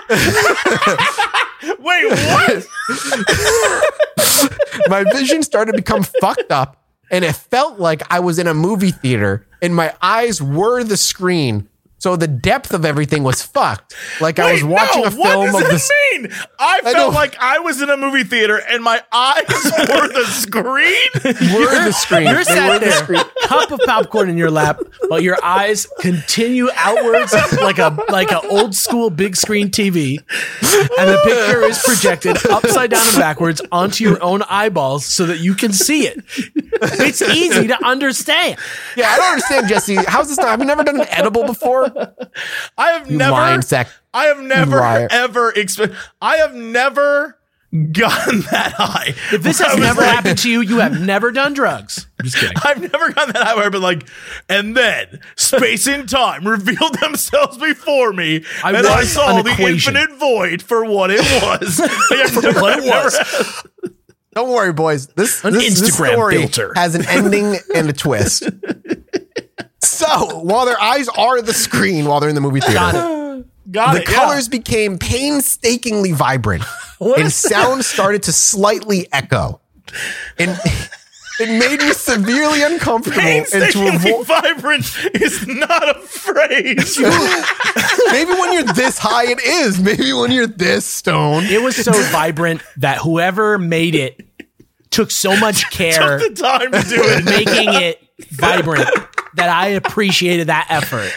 [1.79, 2.67] Wait, what?
[4.89, 8.53] my vision started to become fucked up and it felt like I was in a
[8.53, 11.67] movie theater and my eyes were the screen.
[12.07, 13.93] So the depth of everything was fucked.
[14.21, 15.91] Like I was watching no, a film what of does this.
[16.13, 16.31] mean?
[16.57, 16.93] I know.
[16.93, 19.43] felt like I was in a movie theater and my eyes
[19.89, 20.95] were the screen.
[21.53, 22.29] Were the screen.
[22.29, 23.19] You're They were the screen.
[23.47, 28.41] Cup of popcorn in your lap, while your eyes continue outwards like a like an
[28.49, 34.03] old school big screen TV, and the picture is projected upside down and backwards onto
[34.03, 36.23] your own eyeballs so that you can see it.
[36.79, 38.59] It's easy to understand.
[38.95, 39.95] Yeah, I don't understand, Jesse.
[39.95, 40.47] How's this not?
[40.49, 41.87] Have you never done an edible before?
[42.77, 43.89] I have You never lying sack.
[44.13, 45.07] I have never liar.
[45.11, 47.36] ever exp- I have never
[47.91, 49.13] gotten that high.
[49.33, 52.07] If this has never like- happened to you, you have never done drugs.
[52.19, 52.55] I'm just kidding.
[52.63, 54.07] I've never gotten that high where I've been like,
[54.49, 59.51] and then space and time revealed themselves before me, I and I saw an the
[59.51, 59.95] equation.
[59.95, 61.75] infinite void for what it was.
[62.31, 63.63] for what it was.
[64.33, 65.07] Don't worry, boys.
[65.07, 66.71] This, An this, this Instagram story filter.
[66.75, 68.43] has an ending and a twist.
[69.81, 73.71] So while their eyes are the screen while they're in the movie theater, Got it.
[73.71, 74.09] Got the it.
[74.09, 74.15] yeah.
[74.15, 76.63] colors became painstakingly vibrant
[77.17, 79.61] and sound started to slightly echo.
[80.37, 80.51] And
[81.39, 86.97] it made me severely uncomfortable and to Painstakingly avoid vibrant is not a phrase.
[88.11, 89.79] maybe when you're this high it is.
[89.79, 91.47] Maybe when you're this stoned.
[91.47, 94.21] It was so vibrant that whoever made it
[94.89, 97.25] took so much care Took the time to do it.
[97.25, 98.89] making it vibrant
[99.35, 101.11] that I appreciated that effort.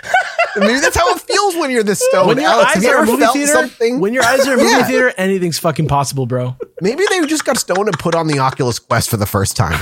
[0.56, 2.28] Maybe that's how it feels when you're this stoned.
[2.28, 4.00] When your Alex, eyes are a movie theater, something?
[4.00, 4.84] when your eyes are a movie Yeah.
[4.84, 6.56] theater, anything's fucking possible, bro.
[6.80, 9.80] Maybe they just got stoned and put on the Oculus Quest for the first time.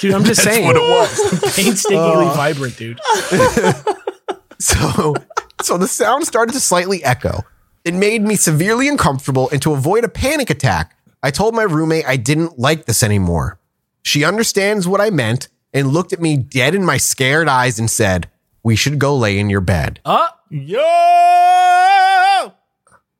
[0.00, 0.66] Dude, I'm just saying.
[0.66, 1.54] what it was.
[1.56, 2.34] Painstakingly uh.
[2.34, 3.00] vibrant, dude.
[4.58, 5.14] So,
[5.60, 7.40] so the sound started to slightly echo.
[7.84, 12.06] It made me severely uncomfortable, and to avoid a panic attack, I told my roommate
[12.06, 13.58] I didn't like this anymore.
[14.04, 17.90] She understands what I meant and looked at me dead in my scared eyes and
[17.90, 18.30] said,
[18.62, 20.72] "We should go lay in your bed." Uh, Yo!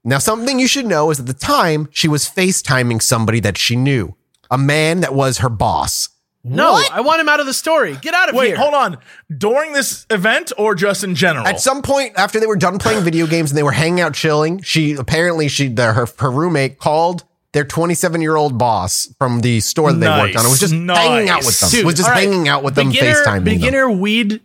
[0.04, 3.76] Now, something you should know is at the time she was FaceTiming somebody that she
[3.76, 4.16] knew,
[4.50, 6.08] a man that was her boss.
[6.44, 7.96] no, I want him out of the story.
[8.02, 8.56] Get out of Wait, here.
[8.56, 8.98] Wait, hold on.
[9.38, 11.46] During this event or just in general?
[11.46, 14.14] At some point after they were done playing video games and they were hanging out
[14.14, 17.22] chilling, she apparently she the, her her roommate called
[17.52, 20.44] their 27 year old boss from the store that they worked on.
[20.44, 20.98] It was just Nice.
[20.98, 21.70] hanging out with them.
[21.70, 22.28] Dude, it was just all right.
[22.28, 23.44] hanging out with them, beginner, FaceTiming them.
[23.44, 24.40] Beginner weed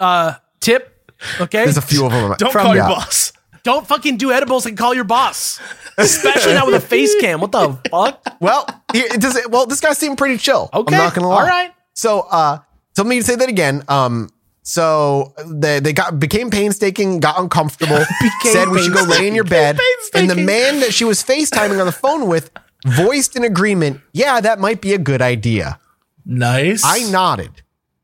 [0.00, 1.12] uh, tip.
[1.40, 1.64] Okay.
[1.64, 2.34] There's a few of them.
[2.38, 2.94] Don't from- call your yeah.
[2.94, 3.32] boss.
[3.64, 5.60] Don't fucking do edibles and call your boss.
[5.98, 7.40] Especially not with a face cam.
[7.40, 8.22] What the fuck?
[8.40, 10.70] Well, it does, well, this guy seemed pretty chill.
[10.72, 10.94] Okay.
[10.94, 11.42] I'm not gonna lie.
[11.42, 11.72] All right.
[11.92, 12.60] So, uh,
[12.94, 13.82] so let me say that again.
[13.88, 14.30] Um,
[14.62, 19.34] so they they got became painstaking, got uncomfortable, Became said we should go lay in
[19.34, 19.78] your bed,
[20.14, 22.50] and the man that she was FaceTiming on the phone with
[22.86, 24.00] voiced an agreement.
[24.12, 25.80] Yeah, that might be a good idea.
[26.26, 26.82] Nice.
[26.84, 27.62] I nodded,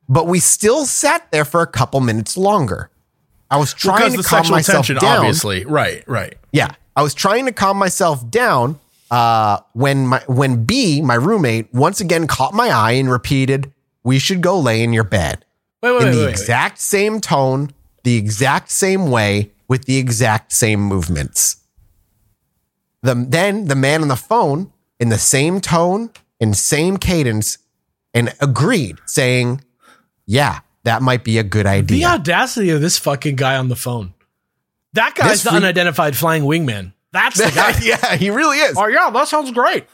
[0.09, 2.91] but we still sat there for a couple minutes longer.
[3.51, 5.19] I was trying because to the calm sexual myself tension, down.
[5.19, 5.65] obviously.
[5.65, 6.37] Right, right.
[6.53, 8.81] Yeah, I was trying to calm myself down
[9.11, 14.19] uh, when my when B, my roommate, once again caught my eye and repeated, "We
[14.19, 15.45] should go lay in your bed."
[15.83, 17.71] Wait, wait, in wait, the exact same tone,
[18.03, 21.59] the exact same way, with the exact same movements.
[23.03, 27.59] The, then the man on the phone, in the same tone and same cadence,
[28.15, 29.61] and agreed, saying,
[30.27, 31.97] "Yeah, that might be a good idea.
[31.99, 34.15] The audacity of this fucking guy on the phone.
[34.95, 36.93] That guy's This the freak- unidentified flying wingman.
[37.13, 37.75] That's the guy.
[37.83, 38.77] yeah, he really is.
[38.79, 39.87] oh yeah, that sounds great.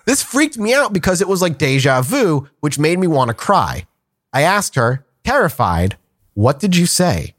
[0.05, 3.33] This freaked me out because it was like deja vu, which made me want to
[3.33, 3.87] cry.
[4.33, 5.97] I asked her, terrified,
[6.33, 7.35] What did you say?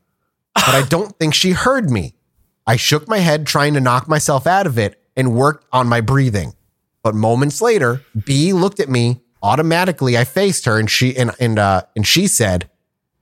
[0.55, 2.15] But I don't think she heard me.
[2.67, 6.01] I shook my head, trying to knock myself out of it, and worked on my
[6.01, 6.55] breathing.
[7.03, 9.21] But moments later, B looked at me.
[9.45, 12.69] Automatically, I faced her, and she and and uh, and she said,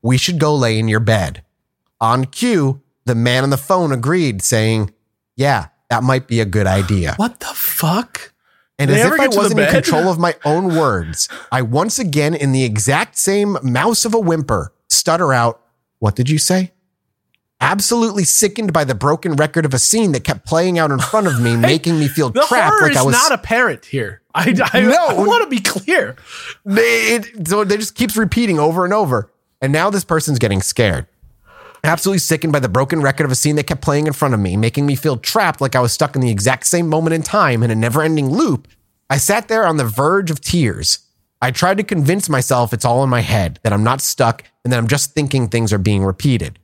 [0.00, 1.42] "We should go lay in your bed."
[2.00, 4.92] On cue, The man on the phone agreed, saying,
[5.36, 7.14] Yeah, that might be a good idea.
[7.16, 8.32] What the fuck?
[8.78, 11.28] And Did as if I get to the wasn't in control of my own words,
[11.52, 15.60] I once again, in the exact same mouse of a whimper, stutter out,
[16.00, 16.72] What did you say?
[17.60, 21.28] Absolutely sickened by the broken record of a scene that kept playing out in front
[21.28, 23.12] of me, making me feel The trapped horror like I was.
[23.12, 24.21] not a parent here.
[24.34, 25.06] I, I, No.
[25.08, 26.16] I want to be clear.
[26.64, 29.30] they, it, so they just keeps repeating over and over.
[29.60, 31.06] And now this person's getting scared.
[31.84, 34.40] Absolutely sickened by the broken record of a scene that kept playing in front of
[34.40, 37.22] me, making me feel trapped like I was stuck in the exact same moment in
[37.22, 38.68] time in a never ending loop.
[39.10, 41.00] I sat there on the verge of tears.
[41.40, 44.72] I tried to convince myself it's all in my head, that I'm not stuck, and
[44.72, 46.60] that I'm just thinking things are being repeated.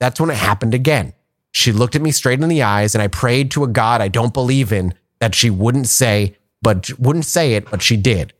[0.00, 1.12] That's when it happened again.
[1.52, 4.08] She looked at me straight in the eyes, and I prayed to a God I
[4.08, 8.32] don't believe in that she wouldn't say, but wouldn't say it, but she did.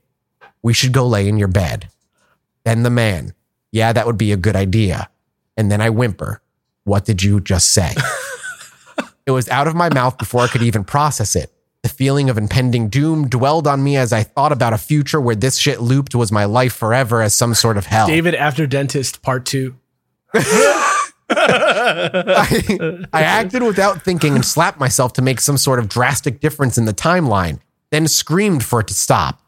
[0.63, 1.89] We should go lay in your bed.
[2.65, 3.35] Then the man,
[3.73, 5.11] yeah, that would be a good idea.
[5.57, 6.41] And then I whimper,
[6.85, 7.93] what did you just say?
[9.27, 11.53] it was out of my mouth before I could even process it.
[11.83, 15.35] The feeling of impending doom dwelled on me as I thought about a future where
[15.35, 18.07] this shit looped was my life forever as some sort of hell.
[18.07, 19.75] David after dentist part two.
[21.35, 26.79] I, I acted without thinking and slapped myself to make some sort of drastic difference
[26.79, 27.59] in the timeline,
[27.93, 29.41] then screamed for it to stop.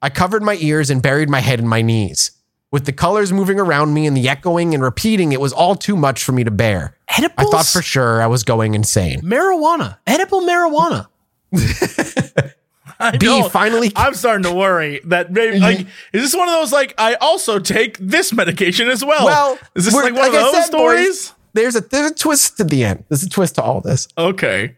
[0.00, 2.30] I covered my ears and buried my head in my knees.
[2.70, 5.96] With the colors moving around me and the echoing and repeating, it was all too
[5.96, 6.96] much for me to bear.
[7.08, 9.20] I thought for sure I was going insane.
[9.22, 9.98] marijuana.
[10.06, 11.08] Edible marijuana.
[13.00, 15.62] I B don't- finally I'm starting to worry that maybe mm-hmm.
[15.64, 15.80] like
[16.12, 19.24] is this one of those like I also take this medication as well?
[19.24, 21.06] Well, is this we're- like one of I those said, stories?
[21.06, 23.04] boys, there's a there's a twist to the end.
[23.08, 24.06] There's a twist to all this.
[24.16, 24.76] Okay.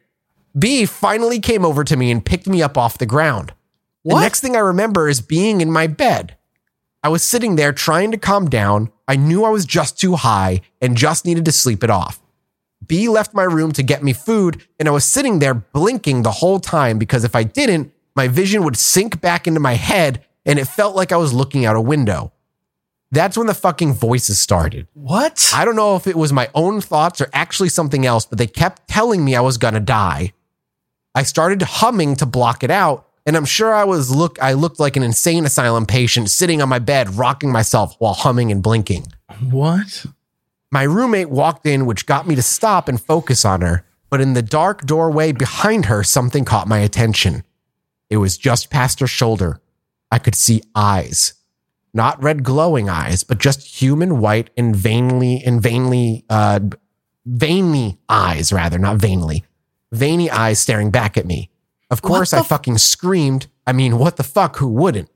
[0.59, 3.53] B finally came over to me and picked me up off the ground.
[4.03, 4.16] What?
[4.16, 6.36] The next thing I remember is being in my bed.
[7.03, 8.92] I was sitting there trying to calm down.
[9.09, 12.20] I knew I was just too high and just needed to sleep it off.
[12.86, 16.32] B left my room to get me food, and I was sitting there blinking the
[16.32, 20.59] whole time because if I didn't, my vision would sink back into my head and
[20.59, 22.32] it felt like I was looking out a window.
[23.11, 24.88] That's when the fucking voices started.
[24.94, 25.50] What?
[25.55, 28.46] I don't know if it was my own thoughts or actually something else, but they
[28.46, 30.32] kept telling me I was gonna die.
[31.14, 34.80] I started humming to block it out, and I'm sure I was look I looked
[34.80, 39.06] like an insane asylum patient sitting on my bed, rocking myself while humming and blinking.
[39.50, 40.06] What?
[40.70, 44.32] My roommate walked in, which got me to stop and focus on her, but in
[44.32, 47.44] the dark doorway behind her, something caught my attention.
[48.08, 49.60] It was just past her shoulder.
[50.10, 51.34] I could see eyes.
[51.94, 56.60] Not red glowing eyes, but just human white and vainly and vainly uh
[57.26, 59.44] veiny eyes, rather, not vainly.
[59.93, 61.51] Veiny eyes staring back at me.
[61.90, 63.47] Of course, I f- fucking screamed.
[63.66, 64.57] I mean, what the fuck?
[64.57, 65.11] Who wouldn't?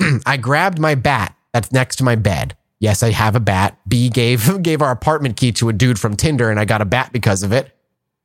[0.26, 2.56] I grabbed my bat that's next to my bed.
[2.78, 3.78] Yes, I have a bat.
[3.86, 6.86] B gave gave our apartment key to a dude from Tinder, and I got a
[6.86, 7.76] bat because of it.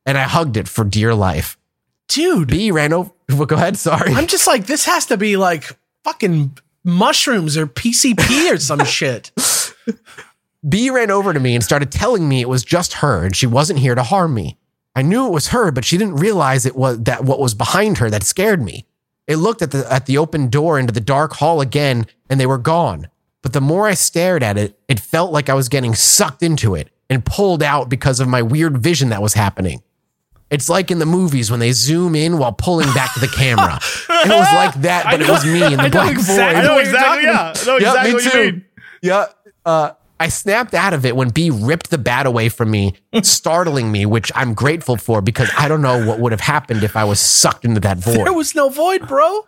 [0.05, 1.57] And I hugged it for dear life.
[2.07, 3.11] Dude, B ran over.
[3.27, 3.75] Well, go ahead.
[3.75, 4.13] Sorry.
[4.13, 9.31] I'm just like, this has to be like fucking mushrooms or PCP or some shit.
[10.67, 13.47] B ran over to me and started telling me it was just her and she
[13.47, 14.59] wasn't here to harm me.
[14.95, 17.97] I knew it was her, but she didn't realize it was that what was behind
[17.97, 18.85] her that scared me.
[19.27, 22.45] It looked at the at the open door into the dark hall again, and they
[22.45, 23.07] were gone.
[23.41, 26.75] But the more I stared at it, it felt like I was getting sucked into
[26.75, 29.81] it and pulled out because of my weird vision that was happening.
[30.49, 33.79] It's like in the movies when they zoom in while pulling back the camera.
[34.09, 36.61] and it was like that, but it was me in the I know black exactly
[36.61, 37.01] I know exactly.
[37.01, 38.37] talking Yeah, I know Yeah, exactly me what too.
[38.39, 38.65] you mean.
[39.01, 39.25] Yeah.
[39.65, 42.93] Uh, I snapped out of it when B ripped the bat away from me,
[43.23, 46.95] startling me, which I'm grateful for because I don't know what would have happened if
[46.95, 48.25] I was sucked into that void.
[48.25, 49.41] There was no void, bro.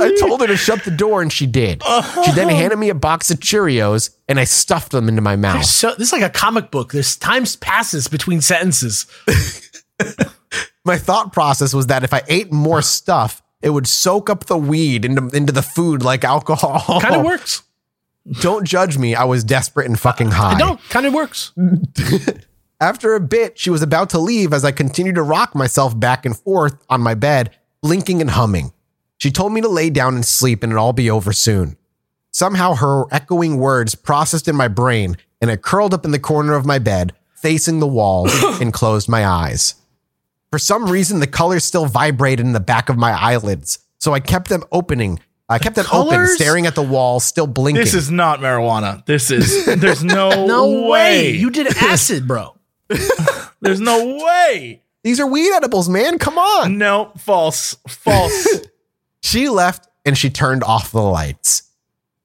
[0.00, 1.82] I told her to shut the door and she did.
[1.82, 2.56] She then uh-huh.
[2.56, 5.64] handed me a box of Cheerios and I stuffed them into my mouth.
[5.64, 6.92] So this is like a comic book.
[6.92, 9.06] There's times passes between sentences.
[10.84, 14.58] My thought process was that if I ate more stuff, it would soak up the
[14.58, 17.00] weed into, into the food like alcohol.
[17.00, 17.62] Kind of works.
[18.40, 19.14] Don't judge me.
[19.14, 20.52] I was desperate and fucking high.
[20.52, 20.80] I don't.
[20.88, 21.52] Kind of works.
[22.80, 26.26] After a bit, she was about to leave as I continued to rock myself back
[26.26, 28.72] and forth on my bed, blinking and humming.
[29.18, 31.76] She told me to lay down and sleep and it'd all be over soon.
[32.32, 36.54] Somehow her echoing words processed in my brain and I curled up in the corner
[36.54, 38.28] of my bed, facing the wall,
[38.60, 39.74] and closed my eyes.
[40.50, 44.20] For some reason, the colors still vibrated in the back of my eyelids, so I
[44.20, 45.18] kept them opening.
[45.52, 46.34] I kept them open, colors?
[46.34, 47.80] staring at the wall, still blinking.
[47.80, 49.04] This is not marijuana.
[49.06, 49.64] This is.
[49.66, 50.88] There's no, No way.
[50.88, 51.30] way.
[51.32, 52.56] You did acid, bro.
[53.60, 54.82] There's no way.
[55.04, 56.18] These are weed edibles, man.
[56.18, 56.78] Come on.
[56.78, 58.46] No, false, false.
[59.24, 61.62] She left and she turned off the lights.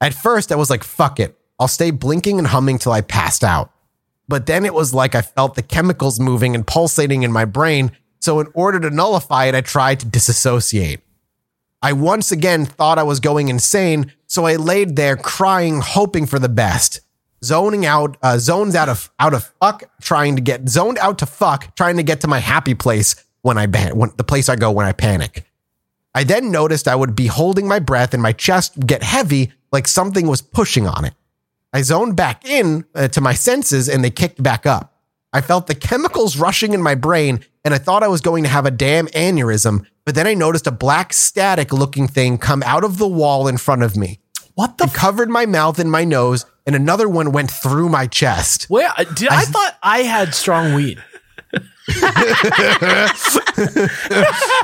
[0.01, 1.37] At first, I was like, fuck it.
[1.59, 3.71] I'll stay blinking and humming till I passed out.
[4.27, 7.91] but then it was like I felt the chemicals moving and pulsating in my brain.
[8.19, 11.01] So, in order to nullify it, I tried to disassociate.
[11.81, 16.39] I once again thought I was going insane, so I laid there crying, hoping for
[16.39, 17.01] the best.
[17.43, 21.27] Zoning out, uh, zones out of out of fuck, trying to get zoned out to
[21.27, 24.55] fuck, trying to get to my happy place when I ban- when the place I
[24.55, 25.45] go when I panic.
[26.15, 29.87] I then noticed I would be holding my breath and my chest get heavy, like
[29.87, 31.13] something was pushing on it.
[31.71, 34.95] I zoned back in uh, to my senses and they kicked back up.
[35.31, 38.49] I felt the chemicals rushing in my brain and I thought I was going to
[38.49, 42.85] have a damn aneurysm, but then I noticed a black static looking thing come out
[42.85, 44.21] of the wall in front of me.
[44.55, 44.85] What the?
[44.85, 48.69] It covered my mouth and my nose, and another one went through my chest.
[48.69, 51.03] Where uh, did I, thought I had strong weed?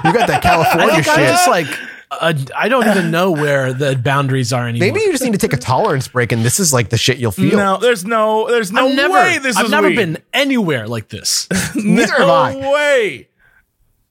[0.03, 1.27] You got that I California think I shit.
[1.27, 1.67] just like
[2.11, 4.87] uh, I don't even know where the boundaries are anymore.
[4.93, 7.17] Maybe you just need to take a tolerance break, and this is like the shit
[7.17, 7.57] you'll feel.
[7.57, 9.95] No, there's no, there's no I've never, way this I've is never weed.
[9.97, 11.49] been anywhere like this.
[11.75, 12.71] Neither have no I.
[12.71, 13.27] way.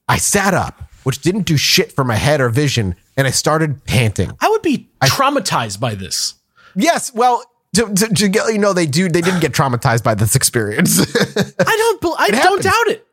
[0.07, 3.85] I sat up, which didn't do shit for my head or vision, and I started
[3.85, 4.31] panting.
[4.39, 6.35] I would be traumatized by this.
[6.75, 7.43] Yes, well,
[7.75, 9.09] to, to, to get you know, they do.
[9.09, 10.99] They didn't get traumatized by this experience.
[10.99, 12.19] I don't.
[12.19, 12.63] I don't happens.
[12.63, 13.07] doubt it.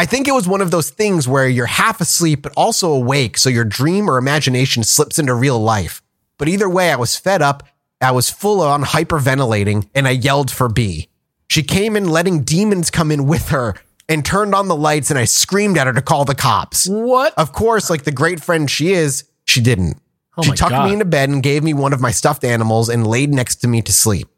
[0.00, 3.36] I think it was one of those things where you're half asleep but also awake,
[3.36, 6.02] so your dream or imagination slips into real life.
[6.38, 7.64] But either way, I was fed up.
[8.00, 11.08] I was full on hyperventilating, and I yelled for B.
[11.48, 13.74] She came in, letting demons come in with her,
[14.08, 16.88] and turned on the lights, and I screamed at her to call the cops.
[16.88, 17.34] What?
[17.36, 20.00] Of course, like the great friend she is, she didn't.
[20.36, 20.86] Oh she tucked God.
[20.86, 23.68] me into bed and gave me one of my stuffed animals and laid next to
[23.68, 24.28] me to sleep.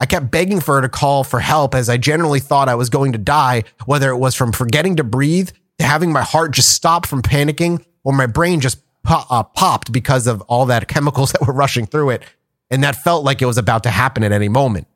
[0.00, 2.88] I kept begging for her to call for help as I generally thought I was
[2.88, 6.70] going to die, whether it was from forgetting to breathe, to having my heart just
[6.70, 11.32] stop from panicking, or my brain just po- uh, popped because of all that chemicals
[11.38, 12.22] that were rushing through it.
[12.70, 14.86] And that felt like it was about to happen at any moment.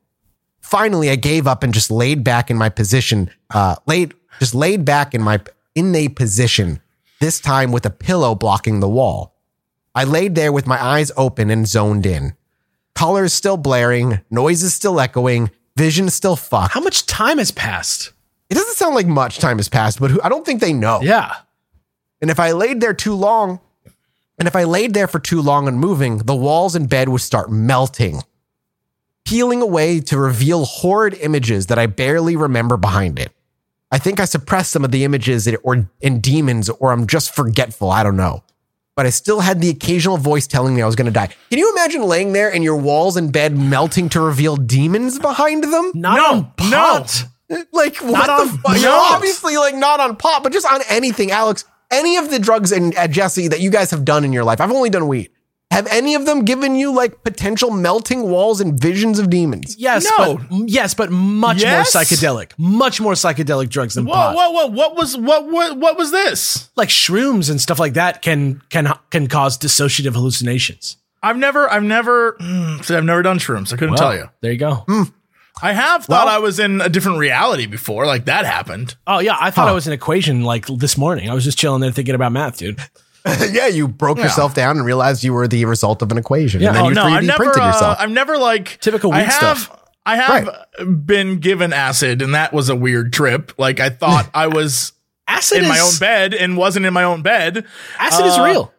[0.61, 4.85] Finally, I gave up and just laid back in my position, uh, laid, just laid
[4.85, 5.39] back in my,
[5.75, 6.81] in a position,
[7.19, 9.35] this time with a pillow blocking the wall.
[9.95, 12.35] I laid there with my eyes open and zoned in.
[12.95, 16.73] Colors still blaring, noises still echoing, vision still fucked.
[16.73, 18.11] How much time has passed?
[18.49, 21.01] It doesn't sound like much time has passed, but who, I don't think they know.
[21.01, 21.33] Yeah.
[22.21, 23.59] And if I laid there too long,
[24.37, 27.51] and if I laid there for too long unmoving, the walls and bed would start
[27.51, 28.21] melting,
[29.25, 33.31] peeling away to reveal horrid images that I barely remember behind it.
[33.93, 37.91] I think I suppressed some of the images or in demons, or I'm just forgetful.
[37.91, 38.43] I don't know.
[38.95, 41.27] But I still had the occasional voice telling me I was going to die.
[41.51, 45.63] Can you imagine laying there and your walls and bed melting to reveal demons behind
[45.63, 45.91] them?
[45.93, 47.25] Not No, on pot.
[47.71, 48.77] Like what on the fuck?
[48.77, 49.13] pot.
[49.15, 51.65] Obviously, like not on pot, but just on anything, Alex.
[51.91, 54.59] Any of the drugs and uh, Jesse that you guys have done in your life,
[54.59, 55.29] I've only done weed.
[55.73, 59.75] Have any of them given you like potential melting walls and visions of demons?
[59.77, 60.37] Yes, No.
[60.37, 61.93] but yes, but much Yes?
[61.93, 62.51] more psychedelic.
[62.57, 64.35] Much more psychedelic drugs than Whoa, pot.
[64.35, 64.67] whoa, whoa!
[64.67, 66.69] What was what what what was this?
[66.75, 70.97] Like shrooms and stuff like that can can can cause dissociative hallucinations.
[71.21, 73.71] I've never, I've never, mm, I've never done shrooms.
[73.73, 74.29] I couldn't tell you.
[74.41, 74.85] There you go.
[75.61, 78.95] I have thought Well- I was in a different reality before, like that happened.
[79.07, 81.29] Oh yeah, I thought I was an equation like this morning.
[81.29, 82.79] I was just chilling there thinking about math, dude.
[83.51, 86.63] yeah, you broke yourself down and realized you were the result of an equation.
[86.63, 87.97] and then oh you no, 3D I've never, printed uh, yourself.
[87.99, 89.79] I've never like Typical I have, stuff.
[90.05, 93.53] I have been given acid, and that was a weird trip.
[93.57, 94.91] Like I thought I was
[95.27, 97.65] Acid in is my own bed and wasn't in my own bed.
[97.97, 98.73] Acid is Uh, real.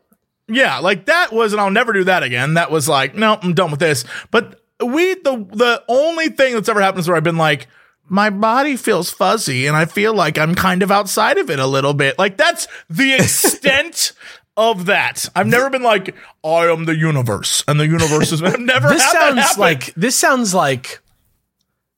[0.46, 2.54] Yeah, like that was, and I'll never do that again.
[2.54, 4.04] That was like, no, I'm done with this.
[4.30, 7.66] But we, the the only thing that's ever happened is where I've been like,
[8.08, 11.66] my body feels fuzzy, and I feel like I'm kind of outside of it a
[11.66, 12.18] little bit.
[12.18, 14.12] Like that's the extent
[14.56, 15.28] of that.
[15.34, 18.42] I've never been like, I am the universe, and the universe is.
[18.42, 18.88] I've never.
[18.88, 19.60] This had sounds happen.
[19.60, 21.00] like this sounds like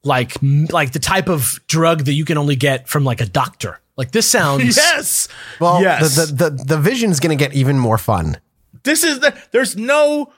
[0.04, 3.80] like like the type of drug that you can only get from like a doctor.
[3.96, 5.28] Like this sounds yes,
[5.60, 6.14] well, yes.
[6.14, 8.38] the, the, the, the vision's going to get even more fun.
[8.86, 10.32] This is the, there's no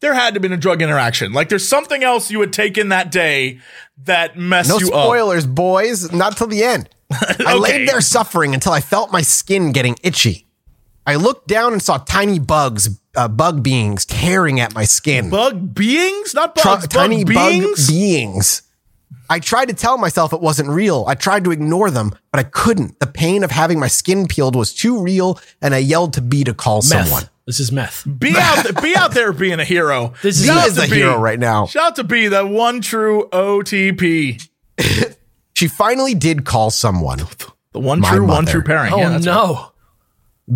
[0.00, 2.88] there had to be a drug interaction like there's something else you would take in
[2.88, 3.60] that day
[4.04, 6.12] that messed No you up spoilers, boys.
[6.12, 6.88] Not till the end.
[7.12, 10.46] I laid there suffering until I felt my skin getting itchy.
[11.06, 15.28] I looked down and saw tiny bugs, uh, bug beings tearing at my skin.
[15.28, 18.62] bug beings not bugs bug tiny beings bug beings.
[19.28, 21.04] I tried to tell myself it wasn't real.
[21.06, 23.00] I tried to ignore them, but I couldn't.
[23.00, 26.44] The pain of having my skin peeled was too real, and I yelled to B
[26.44, 27.08] to call meth.
[27.08, 27.22] someone.
[27.46, 28.06] This is meth.
[28.18, 30.88] be out there, be out there being a hero This is B is to a
[30.88, 30.96] B.
[30.96, 31.66] hero right now.
[31.66, 34.46] shout out to B the one true OTP
[35.54, 37.18] She finally did call someone.
[37.72, 39.34] the one My true one true parent Oh Yeah, that's right.
[39.34, 39.72] no.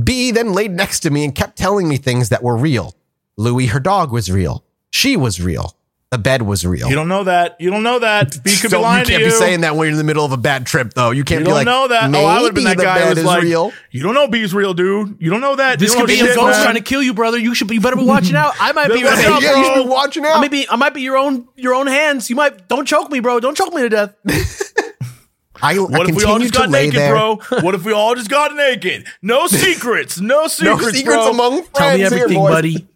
[0.05, 2.95] B then laid next to me and kept telling me things that were real.
[3.37, 4.65] Louie, her dog, was real.
[4.91, 5.77] She was real.
[6.11, 6.89] The bed was real.
[6.89, 7.57] You don't know that.
[7.61, 8.31] You don't know that.
[8.43, 10.05] B could be So lying you can't to be saying that when you're in the
[10.05, 11.11] middle of a bad trip, though.
[11.11, 12.15] You can't You be don't like, know that.
[12.15, 13.73] Oh, I would have been that guy the who bed was is like, real.
[13.91, 15.19] "You don't know B's real, dude.
[15.21, 15.79] You don't know that.
[15.79, 17.37] This you could be a ghost man." trying to kill you, brother.
[17.37, 17.75] You should be.
[17.75, 18.55] You better be watching out.
[18.59, 19.05] I might be.
[19.05, 20.41] Watch your- out, yeah, you should be watching I out.
[20.41, 20.67] might be.
[20.71, 21.47] I might be your own.
[21.57, 22.31] Your own hands.
[22.31, 22.69] You might.
[22.69, 23.39] Don't choke me, bro.
[23.39, 24.15] Don't choke me to death.
[25.61, 27.13] I, I What if we all just got naked, there.
[27.13, 27.37] bro?
[27.61, 29.07] What if we all just got naked?
[29.21, 30.19] No secrets.
[30.21, 31.31] No secrets, No secrets bro.
[31.33, 32.51] among friends Tell me here, everything, boys.
[32.51, 32.89] buddy.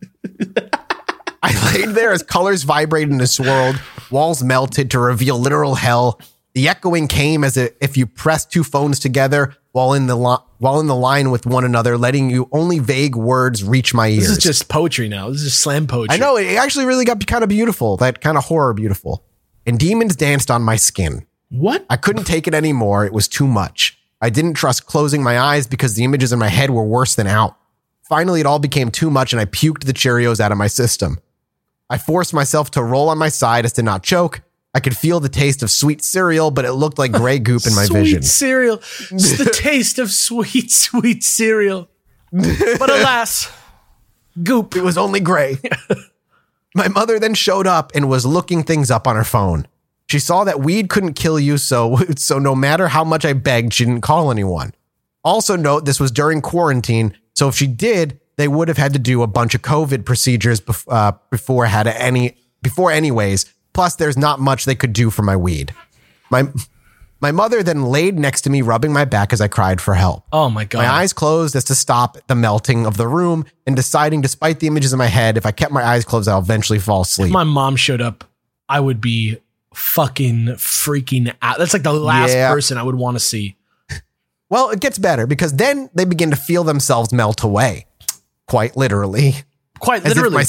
[1.42, 3.80] I laid there as colors vibrated and swirled,
[4.10, 6.20] walls melted to reveal literal hell.
[6.54, 10.78] The echoing came as if you pressed two phones together while in the li- while
[10.80, 14.24] in the line with one another, letting you only vague words reach my ears.
[14.24, 15.30] This is just poetry now.
[15.30, 16.14] This is slam poetry.
[16.14, 19.24] I know it actually really got kind of beautiful, that kind of horror beautiful.
[19.66, 21.26] And demons danced on my skin.
[21.48, 21.84] What?
[21.90, 23.04] I couldn't take it anymore.
[23.06, 23.98] It was too much.
[24.20, 27.26] I didn't trust closing my eyes because the images in my head were worse than
[27.26, 27.56] out.
[28.02, 31.18] Finally, it all became too much and I puked the Cheerios out of my system.
[31.92, 34.40] I forced myself to roll on my side as to not choke.
[34.74, 37.74] I could feel the taste of sweet cereal, but it looked like gray goop in
[37.74, 38.22] my sweet vision.
[38.22, 38.78] cereal.
[39.10, 41.90] It's the taste of sweet, sweet cereal.
[42.32, 43.52] But alas,
[44.42, 44.74] goop.
[44.74, 45.58] It was only gray.
[46.74, 49.66] My mother then showed up and was looking things up on her phone.
[50.08, 53.74] She saw that weed couldn't kill you, so so no matter how much I begged,
[53.74, 54.72] she didn't call anyone.
[55.22, 58.98] Also note this was during quarantine, so if she did, they would have had to
[58.98, 63.46] do a bunch of COVID procedures bef- uh, before had any before anyways.
[63.72, 65.74] Plus, there's not much they could do for my weed.
[66.30, 66.44] My
[67.20, 70.24] my mother then laid next to me, rubbing my back as I cried for help.
[70.32, 70.78] Oh my god.
[70.80, 74.66] My eyes closed as to stop the melting of the room and deciding, despite the
[74.66, 77.30] images in my head, if I kept my eyes closed, I'll eventually fall asleep.
[77.32, 78.24] my mom showed up,
[78.68, 79.38] I would be
[79.72, 81.58] fucking freaking out.
[81.58, 82.50] That's like the last Yeah.
[82.52, 83.56] person I would want to see.
[84.50, 87.86] well, it gets better because then they begin to feel themselves melt away,
[88.48, 89.34] quite literally,
[89.80, 90.34] Quite as if literally.
[90.36, 90.44] my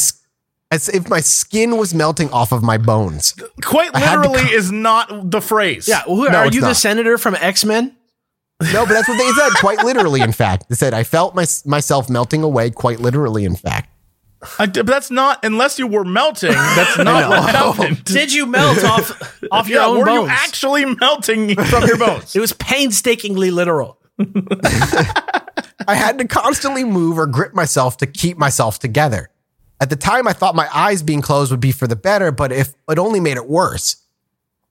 [0.71, 3.35] as if my skin was melting off of my bones.
[3.63, 5.87] Quite literally co- is not the phrase.
[5.87, 6.01] yeah.
[6.03, 7.95] Who, No, are it's you the senator from X Men?
[8.71, 9.51] No, but that's what they said.
[9.59, 12.69] Quite literally, in fact, they said I felt my, myself melting away.
[12.71, 13.89] Quite literally, in fact.
[14.59, 16.51] I, but that's not unless you were melting.
[16.51, 18.03] That's not what happened.
[18.05, 19.11] Did you melt off
[19.51, 20.23] off your yeah, own were bones?
[20.23, 22.35] you actually melting from your bones?
[22.35, 23.99] it was painstakingly literal.
[25.87, 29.29] I had to constantly move or grip myself to keep myself together.
[29.79, 32.51] At the time, I thought my eyes being closed would be for the better, but
[32.51, 33.97] if it only made it worse.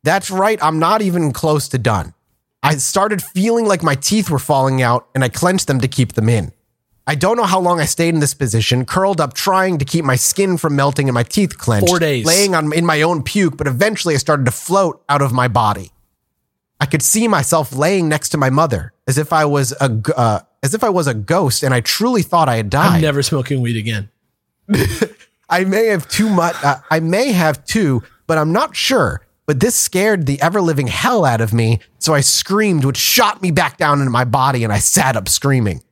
[0.05, 2.15] That's right, I'm not even close to done.
[2.63, 6.13] I started feeling like my teeth were falling out and I clenched them to keep
[6.13, 6.53] them in.
[7.07, 10.05] I don't know how long I stayed in this position, curled up trying to keep
[10.05, 11.89] my skin from melting and my teeth clenched.
[11.89, 12.25] Four days.
[12.25, 15.49] Laying on in my own puke, but eventually I started to float out of my
[15.49, 15.91] body.
[16.81, 20.41] I could see myself laying next to my mother as if I was a uh,
[20.63, 22.97] as if I was a ghost and I truly thought I had died.
[22.97, 24.09] I'm never smoking weed again.
[25.49, 26.57] I may have too much.
[26.63, 29.23] Uh, I may have too, but I'm not sure.
[29.45, 31.81] But this scared the ever living hell out of me.
[31.99, 35.29] So I screamed, which shot me back down into my body, and I sat up
[35.29, 35.83] screaming.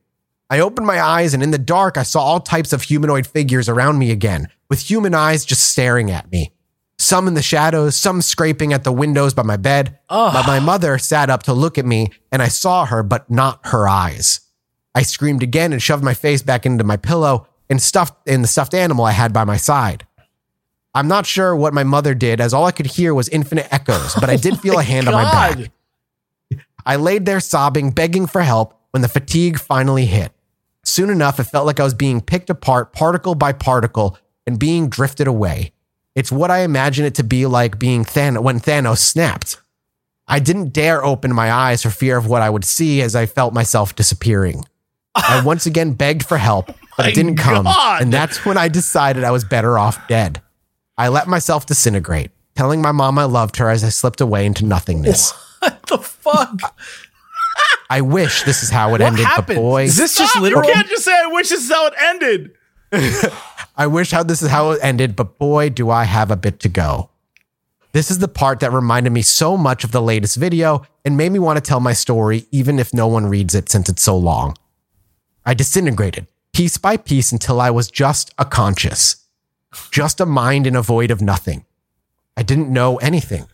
[0.49, 3.69] I opened my eyes, and in the dark, I saw all types of humanoid figures
[3.69, 6.53] around me again, with human eyes just staring at me.
[6.97, 9.97] Some in the shadows, some scraping at the windows by my bed.
[10.33, 13.59] But my mother sat up to look at me, and I saw her, but not
[13.67, 14.40] her eyes.
[14.93, 18.47] I screamed again and shoved my face back into my pillow and stuffed in the
[18.47, 20.05] stuffed animal I had by my side.
[20.93, 24.13] I'm not sure what my mother did, as all I could hear was infinite echoes,
[24.15, 25.71] but I did oh feel a hand on my back.
[26.85, 30.33] I laid there sobbing, begging for help when the fatigue finally hit.
[30.83, 34.89] Soon enough, it felt like I was being picked apart particle by particle and being
[34.89, 35.71] drifted away.
[36.15, 39.61] It's what I imagine it to be like being Thanos when Thanos snapped.
[40.27, 43.25] I didn't dare open my eyes for fear of what I would see as I
[43.25, 44.65] felt myself disappearing.
[45.15, 47.65] I once again begged for help, but it didn't come.
[47.65, 48.01] God.
[48.01, 50.41] And that's when I decided I was better off dead.
[50.97, 54.65] I let myself disintegrate, telling my mom I loved her as I slipped away into
[54.65, 55.33] nothingness.
[55.61, 56.75] What the fuck?
[57.87, 59.45] I wish this is how it ended, happened?
[59.47, 60.41] but boy, Is this just Stop!
[60.41, 60.65] literal?
[60.67, 62.51] You can't just say, I wish this is how it ended.
[63.77, 66.59] I wish how this is how it ended, but boy, do I have a bit
[66.61, 67.11] to go.
[67.91, 71.31] This is the part that reminded me so much of the latest video and made
[71.31, 74.17] me want to tell my story, even if no one reads it since it's so
[74.17, 74.55] long.
[75.45, 79.15] I disintegrated piece by piece until I was just a conscious,
[79.91, 81.65] just a mind in a void of nothing.
[82.37, 83.47] I didn't know anything.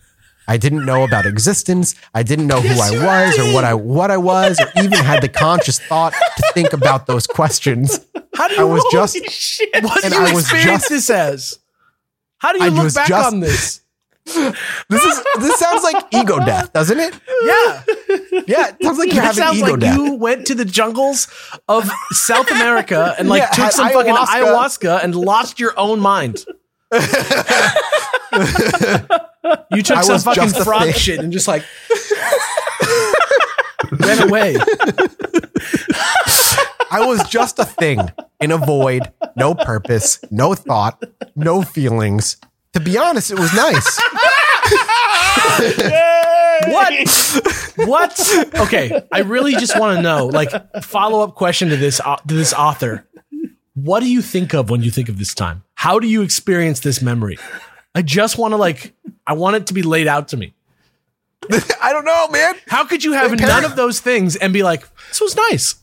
[0.50, 1.94] I didn't know about existence.
[2.14, 5.22] I didn't know who I was or what I what I was, or even had
[5.22, 8.00] the conscious thought to think about those questions.
[8.36, 9.84] How do you I was just Shit.
[9.84, 11.60] What do you I was experience just- this as?
[12.38, 13.82] How do you I look back just- on this?
[14.90, 17.14] This is this sounds like ego death, doesn't it?
[17.44, 17.84] Yeah,
[18.48, 19.98] Yeah, it sounds like you're having sounds ego like death.
[19.98, 21.28] you went to the jungles
[21.70, 24.44] of South America and like Yeah, took some fucking ayahuasca.
[24.44, 26.46] ayahuasca and lost your own mind.
[29.72, 31.64] You took I some fucking frog shit and just like
[33.92, 34.58] ran away.
[36.90, 38.00] I was just a thing
[38.40, 39.04] in a void,
[39.36, 41.02] no purpose, no thought,
[41.36, 42.38] no feelings.
[42.78, 44.02] To be honest, it was nice.
[46.68, 46.94] What?
[47.78, 48.54] What?
[48.56, 50.28] Okay, I really just want to know.
[50.28, 50.52] Like,
[50.84, 53.08] follow up question to this au- to this author.
[53.74, 55.64] What do you think of when you think of this time?
[55.76, 57.38] How do you experience this memory?
[57.96, 58.94] I just want to like.
[59.26, 60.54] I want it to be laid out to me.
[61.82, 62.56] I don't know, man.
[62.68, 65.76] How could you have Wait, none of those things and be like, this was nice?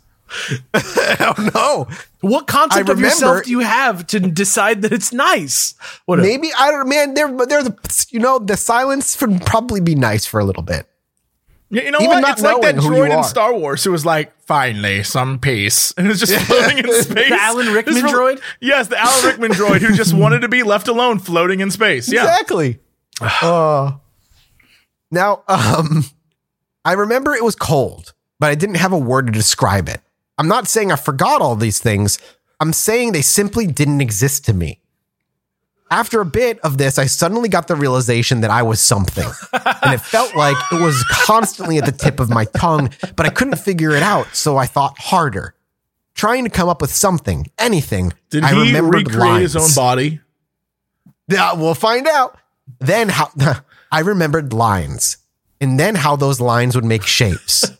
[0.75, 1.89] I don't know.
[2.21, 5.75] What concept I of yourself do you have to decide that it's nice?
[6.07, 6.27] Whatever.
[6.27, 6.89] Maybe I don't.
[6.89, 10.63] Man, they're they're the you know the silence would probably be nice for a little
[10.63, 10.87] bit.
[11.71, 12.21] Yeah, you know Even what?
[12.21, 13.25] not It's like that knowing who you droid in.
[13.25, 15.93] Star Wars who was like, finally, some peace.
[15.97, 17.31] And it's just floating in space.
[17.31, 18.41] The Alan Rickman It's droid?
[18.61, 22.13] Yes, the Alan Rickman droid who just wanted to be left alone floating in space.
[22.13, 22.23] Yeah.
[22.23, 22.79] Exactly.
[23.21, 23.93] Uh,
[25.11, 26.05] now, um,
[26.85, 30.01] I remember it was cold, but I didn't have a word to describe it.
[30.39, 32.19] I'm not saying I forgot all these things.
[32.61, 34.81] I'm saying they simply didn't exist to me.
[35.91, 39.29] After a bit of this, I suddenly got the realization that I was something.
[39.53, 43.29] and it felt like it was constantly at the tip of my tongue, but I
[43.29, 44.35] couldn't figure it out.
[44.35, 45.55] So I thought harder,
[46.15, 48.13] trying to come up with something, anything.
[48.31, 50.21] Did I he remembered recreate his own body?
[51.29, 52.39] Yeah, we'll find out.
[52.81, 53.31] Then how
[53.93, 55.19] I remembered lines,
[55.61, 57.71] and then how those lines would make shapes.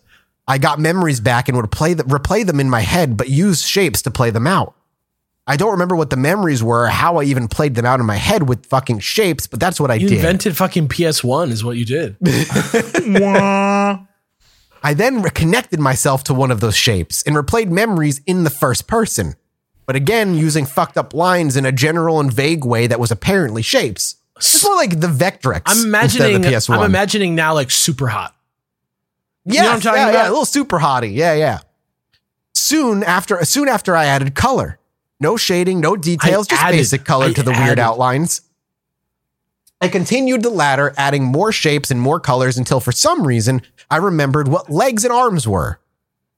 [0.47, 3.63] I got memories back and would play the, replay them in my head, but use
[3.63, 4.75] shapes to play them out.
[5.47, 8.07] I don't remember what the memories were or how I even played them out in
[8.07, 10.03] my head with fucking shapes, but that's what I did.
[10.03, 10.17] you did.
[10.17, 12.17] invented fucking PS1 is what you did.
[14.83, 18.87] I then reconnected myself to one of those shapes and replayed memories in the first
[18.87, 19.35] person,
[19.87, 23.63] but again using fucked up lines in a general and vague way that was apparently
[23.63, 24.17] shapes.
[24.37, 25.63] It's more like the Vectrex.
[25.67, 26.79] I'm instead imagining of the PS1.
[26.79, 28.33] I'm imagining now like Superhot.
[29.45, 30.23] Yes, know what I'm talking yeah, about?
[30.23, 31.15] Yeah, a little super hottie.
[31.15, 31.59] Yeah, yeah.
[32.55, 34.79] Soon after, soon after I added color,
[35.21, 38.41] no shading, no details, just added- basic color I to the weird outlines.
[39.81, 43.99] I continued the ladder, adding more shapes and more colors until for some reason I
[43.99, 45.79] remembered what legs and arms were.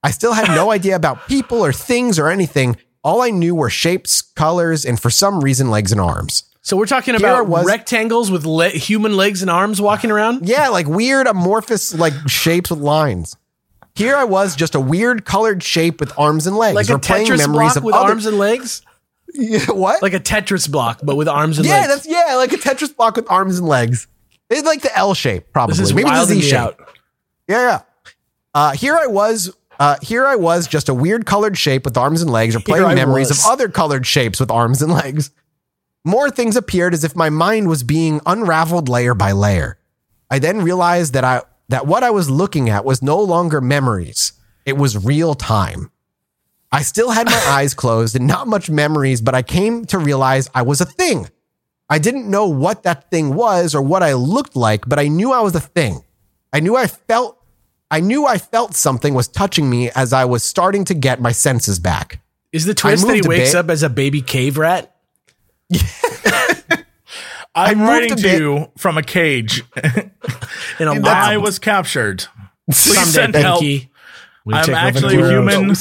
[0.02, 2.76] I still had no idea about people or things or anything.
[3.04, 6.42] All I knew were shapes, colors, and for some reason, legs and arms.
[6.66, 10.48] So we're talking about was- rectangles with le- human legs and arms walking around.
[10.48, 13.36] Yeah, like weird amorphous like shapes with lines.
[13.94, 16.74] Here I was, just a weird colored shape with arms and legs.
[16.74, 18.82] Like a replaying Tetris memories block of with other- arms and legs.
[19.32, 20.02] Yeah, what?
[20.02, 21.86] Like a Tetris block, but with arms and yeah, legs.
[21.86, 24.08] Yeah, that's yeah, like a Tetris block with arms and legs.
[24.50, 25.74] It's like the L shape, probably.
[25.74, 26.58] this is Maybe the Z shape.
[26.58, 26.80] out.
[27.46, 27.80] Yeah, yeah.
[28.54, 29.54] Uh, here I was.
[29.78, 32.96] Uh, here I was, just a weird colored shape with arms and legs, or playing
[32.96, 33.44] memories was.
[33.44, 35.30] of other colored shapes with arms and legs.
[36.06, 39.76] More things appeared as if my mind was being unraveled layer by layer.
[40.30, 44.32] I then realized that I that what I was looking at was no longer memories;
[44.64, 45.90] it was real time.
[46.70, 50.48] I still had my eyes closed and not much memories, but I came to realize
[50.54, 51.28] I was a thing.
[51.90, 55.32] I didn't know what that thing was or what I looked like, but I knew
[55.32, 56.04] I was a thing.
[56.52, 57.44] I knew I felt
[57.90, 61.32] I knew I felt something was touching me as I was starting to get my
[61.32, 62.20] senses back.
[62.52, 64.95] Is the twist that he wakes up as a baby cave rat?
[67.54, 69.62] I'm writing to you from a cage.
[70.78, 71.42] In a I lab.
[71.42, 72.26] was captured.
[72.66, 73.60] Please Someday, send help.
[73.60, 73.90] Pinky.
[74.44, 75.74] We I'm take over the actually human.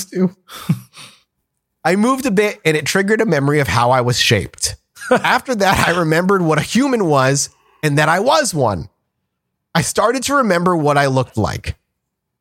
[1.84, 4.76] I moved a bit and it triggered a memory of how I was shaped.
[5.12, 7.50] After that, I remembered what a human was
[7.84, 8.90] and that I was one.
[9.76, 11.76] I started to remember what I looked like.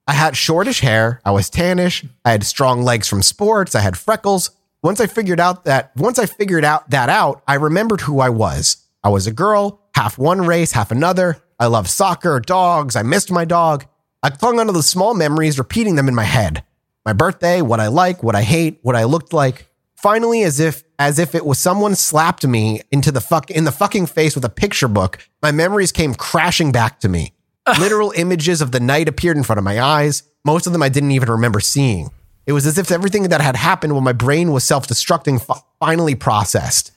[0.07, 3.97] I had shortish hair, I was tannish, I had strong legs from sports, I had
[3.97, 4.51] freckles.
[4.85, 8.29] Once I figured out that once I figured out that out, I remembered who I
[8.29, 8.87] was.
[9.03, 11.43] I was a girl, half one race, half another.
[11.59, 13.87] I loved soccer, dogs, I missed my dog.
[14.23, 16.65] I clung onto the small memories, repeating them in my head.
[17.07, 19.71] My birthday, what I like, what I hate, what I looked like.
[19.97, 23.73] Finally, as if as if it was someone slapped me into the fuck in the
[23.73, 27.33] fucking face with a picture book, my memories came crashing back to me.
[27.81, 30.25] Literal images of the night appeared in front of my eyes.
[30.45, 32.11] Most of them I didn't even remember seeing.
[32.47, 36.15] It was as if everything that had happened when my brain was self-destructing fi- finally
[36.15, 36.93] processed.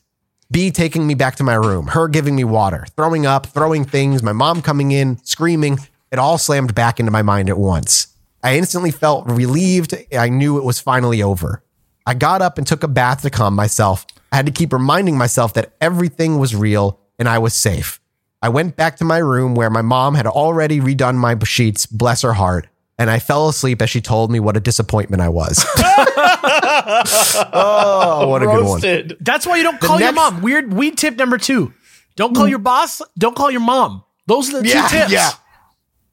[0.52, 4.24] B taking me back to my room, her giving me water, throwing up, throwing things,
[4.24, 5.80] my mom coming in, screaming.
[6.12, 8.08] It all slammed back into my mind at once.
[8.44, 9.94] I instantly felt relieved.
[10.18, 11.64] I knew it was finally over.
[12.06, 14.06] I got up and took a bath to calm myself.
[14.32, 18.00] I had to keep reminding myself that everything was real and I was safe.
[18.42, 22.22] I went back to my room where my mom had already redone my sheets, bless
[22.22, 22.68] her heart,
[23.00, 25.66] and I fell asleep as she told me what a disappointment I was.
[27.54, 29.18] oh, what a good one.
[29.20, 30.42] That's why you don't call your mom.
[30.42, 31.74] Weird weed tip number two.
[32.16, 33.02] Don't call your boss.
[33.18, 34.04] Don't call your mom.
[34.26, 35.12] Those are the Yeah, two tips.
[35.12, 35.30] yeah.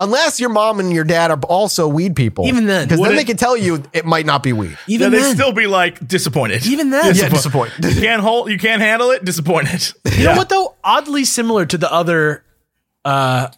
[0.00, 2.46] Unless your mom and your dad are also weed people.
[2.46, 2.86] Even then.
[2.86, 4.76] Because then it- they can tell you it might not be weed.
[4.86, 6.66] Even yeah, they'd then, still be like disappointed.
[6.66, 7.82] even then, Yeah, disappointed.
[7.84, 9.24] you can't hold, you can't handle it.
[9.24, 9.92] Disappointed.
[10.18, 10.74] You know what though?
[10.84, 12.44] Oddly similar to the other
[13.04, 13.48] uh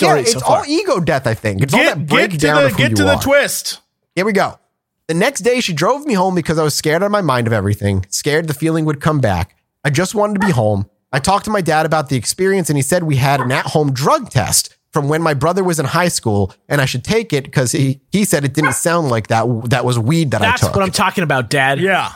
[0.00, 0.58] Yeah, it's so far.
[0.58, 1.62] all ego death, I think.
[1.62, 3.22] It's all Get, that get to breakdown the of who get you to the are.
[3.22, 3.80] twist.
[4.14, 4.58] Here we go.
[5.06, 7.46] The next day, she drove me home because I was scared out of my mind
[7.46, 9.56] of everything, scared the feeling would come back.
[9.84, 10.88] I just wanted to be home.
[11.12, 13.66] I talked to my dad about the experience, and he said we had an at
[13.66, 17.32] home drug test from when my brother was in high school, and I should take
[17.32, 20.62] it because he, he said it didn't sound like that that was weed that That's
[20.62, 20.74] I took.
[20.74, 21.80] That's what I'm talking about, Dad.
[21.80, 22.12] Yeah,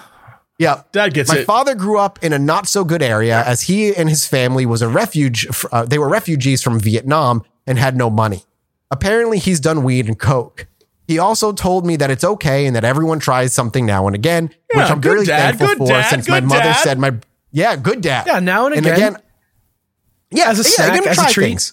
[0.58, 0.82] yeah.
[0.92, 1.34] Dad gets it.
[1.34, 1.44] My it.
[1.46, 4.82] father grew up in a not so good area as he and his family was
[4.82, 5.48] a refuge.
[5.72, 8.42] Uh, they were refugees from Vietnam and had no money.
[8.90, 10.66] Apparently, he's done weed and coke.
[11.06, 14.50] He also told me that it's okay and that everyone tries something now and again,
[14.72, 16.72] Yeah, which I'm good really dad, thankful good for dad, since my mother dad.
[16.82, 17.12] said my
[17.52, 18.26] yeah, good dad.
[18.26, 19.16] Yeah, now and again.
[20.30, 21.44] yeah, As a yeah, snack, you're gonna as a try treat.
[21.46, 21.72] things.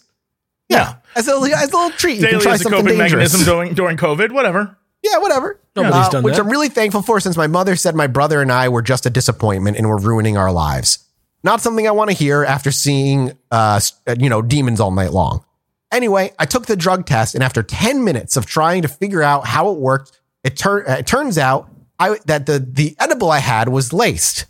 [0.70, 3.32] yeah, As a, as a little treat, you can try as a something coping dangerous.
[3.34, 4.32] mechanism during during COVID.
[4.32, 4.78] Whatever.
[5.04, 5.60] Yeah, whatever.
[5.76, 6.42] Nobody's Uh, done which that.
[6.42, 9.10] I'm really thankful for since my mother said my brother and I were just a
[9.10, 11.00] disappointment and were ruining our lives.
[11.44, 15.12] Not something I want to hear after seeing, uh, uh, you know, demons all night
[15.12, 15.44] long.
[15.92, 19.46] Anyway, I took the drug test, and after 10 minutes of trying to figure out
[19.46, 21.70] how it worked, it, tur- uh, it turns out
[22.00, 24.46] I, that the, the edible I had was laced.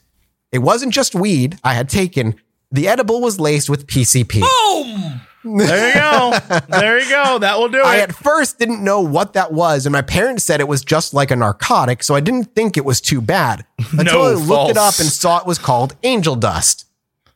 [0.51, 2.35] It wasn't just weed I had taken.
[2.71, 4.41] The edible was laced with PCP.
[4.41, 5.21] Boom!
[5.43, 6.59] There you go.
[6.69, 7.39] there you go.
[7.39, 7.85] That will do it.
[7.85, 11.13] I at first didn't know what that was, and my parents said it was just
[11.13, 14.71] like a narcotic, so I didn't think it was too bad until No, I looked
[14.71, 16.85] it up and saw it was called angel dust.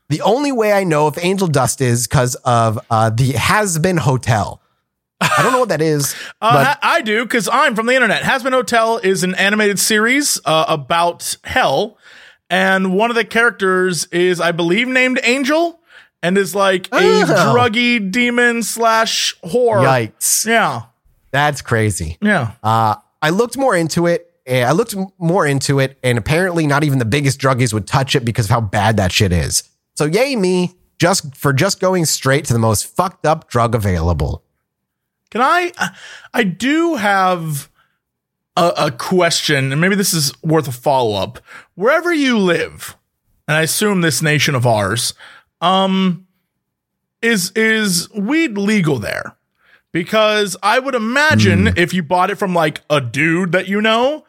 [0.10, 4.61] The only way I know if angel dust is because of uh, the Hazbin Hotel.
[5.22, 8.22] I don't know what that is, Uh, but I do because I'm from the internet.
[8.23, 11.98] Hazbin Hotel is an animated series uh, about hell,
[12.49, 15.80] and one of the characters is, I believe, named Angel,
[16.22, 17.53] and is like a Oh.
[17.56, 19.82] druggy demon slash whore.
[19.84, 20.84] yikes, Yeah,
[21.32, 22.18] that's crazy.
[22.22, 22.52] yeah.
[22.61, 24.32] Uh, I looked more into it.
[24.48, 28.23] I looked more into it, and apparently, not even the biggest druggies would touch it
[28.26, 29.64] because of how bad that shit is.
[29.95, 34.43] So, yay me, just for just going straight to the most fucked up drug available.
[35.31, 35.72] Can I?
[36.34, 37.69] I do have
[38.55, 41.39] a, a question, and maybe this is worth a follow up.
[41.76, 42.95] Wherever you live,
[43.47, 45.13] and I assume this nation of ours,
[45.61, 46.27] um,
[47.22, 49.35] is is weed legal there?
[49.91, 54.26] Because I would imagine if you bought it from like a dude that you know,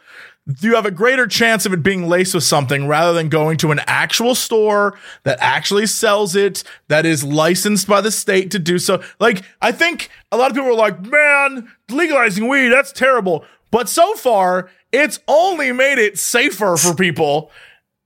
[0.61, 3.73] you have a greater chance of it being laced with something rather than going to
[3.73, 8.79] an actual store that actually sells it, that is licensed by the state to do
[8.79, 9.03] so.
[9.19, 13.45] Like, I think a lot of people are like, man, legalizing weed, that's terrible.
[13.73, 17.51] But so far, it's only made it safer for people.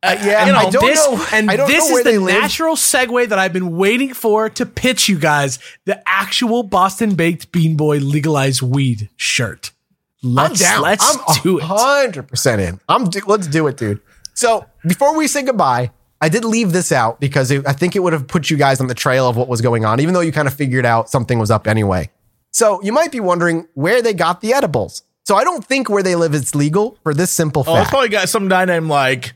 [0.02, 3.28] Uh, yeah, you know, I don't this, know- and this know is the natural segue
[3.28, 7.98] that I've been waiting for to pitch you guys the actual Boston Baked Bean Boy
[7.98, 9.72] legalized weed shirt.
[10.22, 10.82] I'm Let's down.
[10.82, 11.62] let's I'm do it.
[11.64, 12.78] Hundred percent in.
[12.88, 13.08] I'm.
[13.08, 14.00] Do, let's do it, dude.
[14.34, 18.00] So before we say goodbye, I did leave this out because it, I think it
[18.00, 20.20] would have put you guys on the trail of what was going on, even though
[20.20, 22.10] you kind of figured out something was up anyway.
[22.52, 25.02] So you might be wondering where they got the edibles.
[25.24, 27.76] So I don't think where they live is legal for this simple fact.
[27.78, 29.34] oh, it's probably got some guy named like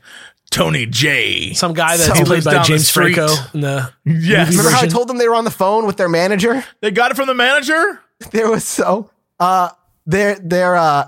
[0.51, 1.53] Tony J.
[1.53, 3.15] Some guy So- that's He played by James street.
[3.15, 4.47] Franco in the Yes.
[4.49, 6.63] movie Remember how I told them they were on the phone with their manager?
[6.81, 8.01] They got it from the manager?
[8.31, 9.09] there was so
[9.39, 9.69] uh
[10.05, 11.05] there there uh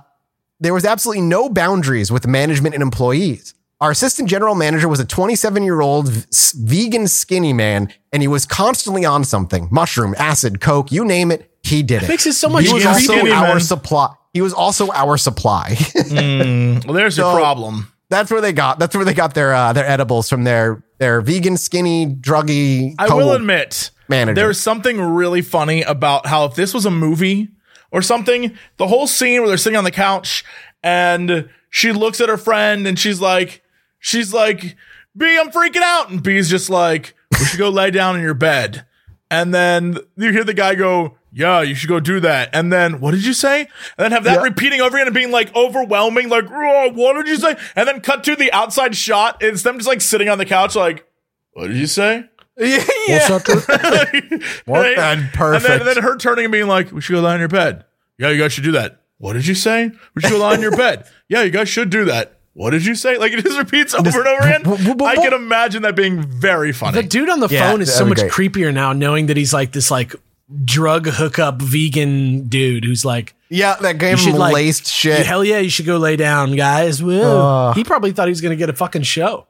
[0.59, 3.53] there was absolutely no boundaries with management and employees.
[3.79, 6.09] Our assistant general manager was a 27 year old
[6.55, 11.51] vegan skinny man, and he was constantly on something mushroom, acid, coke, you name it,
[11.63, 12.09] he did it.
[12.09, 13.59] Makes it so much he was also skinny our man.
[13.59, 14.13] supply.
[14.33, 15.77] He was also our supply.
[16.11, 17.91] Well, there's So- your problem.
[18.09, 18.79] that's where they got.
[18.79, 20.43] That's where they got their uh, their edibles from.
[20.43, 22.95] Their their vegan skinny druggy.
[22.97, 24.33] I will admit, manager.
[24.35, 27.49] there's something really funny about how if this was a movie
[27.91, 30.43] or something, the whole scene where they're sitting on the couch
[30.83, 33.63] and she looks at her friend and she's like,
[33.99, 34.75] she's like,
[35.15, 36.09] B, I'm freaking out.
[36.09, 38.85] And B's just like, we should go lay down in your bed.
[39.29, 42.49] And then you hear the guy go, yeah, you should go do that.
[42.53, 43.61] And then what did you say?
[43.61, 44.43] And then have that Yeah.
[44.43, 47.55] repeating over again and being like overwhelming, like, "Oh, what did you say?
[47.75, 49.37] And then cut to the outside shot.
[49.41, 51.05] It's them just like sitting on the couch, like,
[51.51, 52.25] what did you say?
[52.57, 53.57] Yeah, What's up, dude?
[54.67, 54.95] Work Right?
[54.95, 55.67] that And perfect.
[55.67, 57.85] then, and then her turning and being like, "We should go lie on your bed."
[58.17, 59.01] Yeah, you guys should do that.
[59.19, 59.91] What did you say?
[60.15, 61.05] We should go lie on your bed.
[61.29, 62.37] Yeah, you guys should do that.
[62.53, 63.17] What did you say?
[63.17, 65.01] Like it just repeats over and over again.
[65.03, 67.01] I can imagine that being very funny.
[67.01, 68.31] The dude on the Yeah, phone is so much great.
[68.31, 70.15] creepier now, knowing that he's like this like
[70.63, 75.25] drug hookup vegan dude who's like, yeah, that gave you should him like, laced shit.
[75.25, 77.03] hell yeah, you should go lay down, guys.
[77.03, 77.73] Whoa.
[77.75, 79.45] he probably thought he was gonna get a fucking show.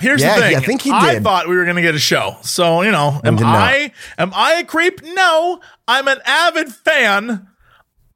[0.00, 0.56] Here's Yeah, the thing.
[0.56, 0.96] I think he did.
[0.98, 1.22] I did.
[1.22, 2.36] thought we were going to get a show.
[2.42, 3.56] So, you know, am did not.
[3.56, 5.00] I am I a creep?
[5.02, 5.60] No.
[5.88, 7.46] I'm an avid fan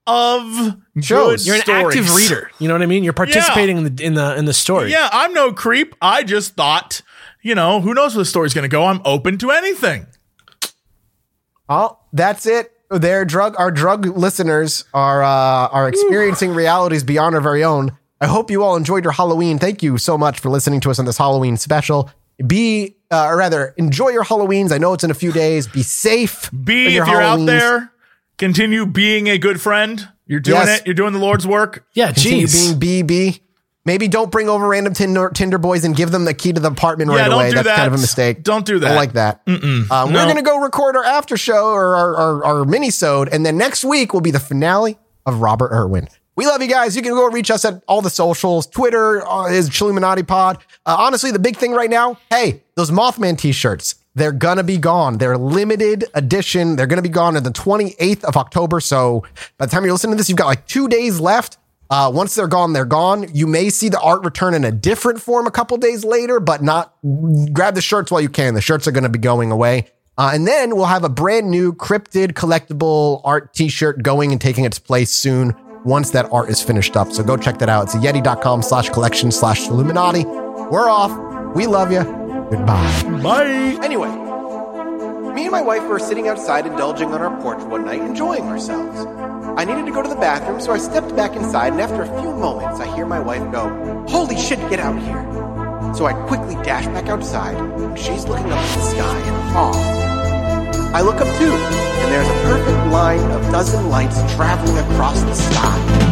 [0.07, 1.45] of Shows.
[1.45, 1.97] good You're an stories.
[1.97, 2.51] active reader.
[2.59, 3.03] You know what I mean?
[3.05, 4.91] You're participating in the in the in the story.
[4.91, 5.95] Yeah, I'm no creep.
[6.03, 7.01] I just thought,
[7.43, 8.85] you know, who knows where the story's going to go?
[8.85, 10.07] I'm open to anything.
[11.69, 12.73] Oh, that's it.
[12.91, 17.97] Their drug, our drug listeners are uh, are experiencing realities beyond our very own.
[18.21, 19.59] I hope you all enjoyed your Halloween.
[19.59, 22.11] Thank you so much for listening to us on this Halloween special.
[22.47, 24.73] Be, uh, or rather, enjoy your Halloweens.
[24.73, 25.67] I know it's in a few days.
[25.67, 26.51] Be safe.
[26.53, 27.93] Be, your if you're out there,
[28.39, 30.09] continue being a good friend.
[30.27, 30.81] You're doing Yes.
[30.81, 30.87] it.
[30.87, 31.85] You're doing the Lord's work.
[31.95, 32.79] Yeah, continue jeez.
[32.79, 33.41] being BB.
[33.87, 36.69] Maybe don't bring over random Tinder, Tinder boys and give them the key to the
[36.69, 37.49] apartment Yeah, right don't away.
[37.51, 37.77] do That's that.
[37.77, 38.43] kind of a mistake.
[38.43, 38.89] Don't do that.
[38.89, 39.41] don't like that.
[39.47, 43.45] Um, We're going to go record our after show or our, our, our mini-sode, and
[43.45, 46.09] then next week will be the finale of Robert Irwin.
[46.41, 46.97] We love you guys.
[46.97, 48.67] You can go reach us at all the socials.
[48.67, 50.57] Twitter uh, is Chilluminati Pod.
[50.87, 55.19] Uh, honestly, the big thing right now, hey, those Mothman t-shirts, they're gonna be gone.
[55.19, 56.77] They're limited edition.
[56.77, 58.81] They're gonna be gone on the 28th of October.
[58.81, 59.23] So
[59.59, 61.59] by the time you're listening to this, you've got like two days left.
[61.91, 63.27] Uh, once they're gone, they're gone.
[63.35, 66.63] You may see the art return in a different form a couple days later, but
[66.63, 66.95] not
[67.53, 68.55] grab the shirts while you can.
[68.55, 69.89] The shirts are going to be going away.
[70.17, 74.65] Uh, and then we'll have a brand new cryptid collectible art t-shirt going and taking
[74.65, 75.55] its place soon
[75.85, 77.13] once that art is finished up.
[77.13, 77.85] So go check that out.
[77.85, 80.25] It's yetee.com slash collection slash Chilluminati.
[80.71, 81.11] We're off.
[81.55, 82.05] We love you.
[82.51, 83.21] Goodbye.
[83.23, 83.79] Bye.
[83.83, 84.09] Anyway,
[85.35, 89.07] me and my wife were sitting outside indulging on our porch one night, enjoying ourselves.
[89.57, 92.21] I needed to go to the bathroom, so I stepped back inside, and after a
[92.21, 93.69] few moments, I hear my wife go,
[94.09, 95.25] Holy shit, get out here!
[95.95, 100.10] So I quickly dash back outside, and she's looking up at the sky in awe.
[100.93, 105.35] I look up too, and there's a perfect line of dozen lights traveling across the
[105.35, 106.10] sky.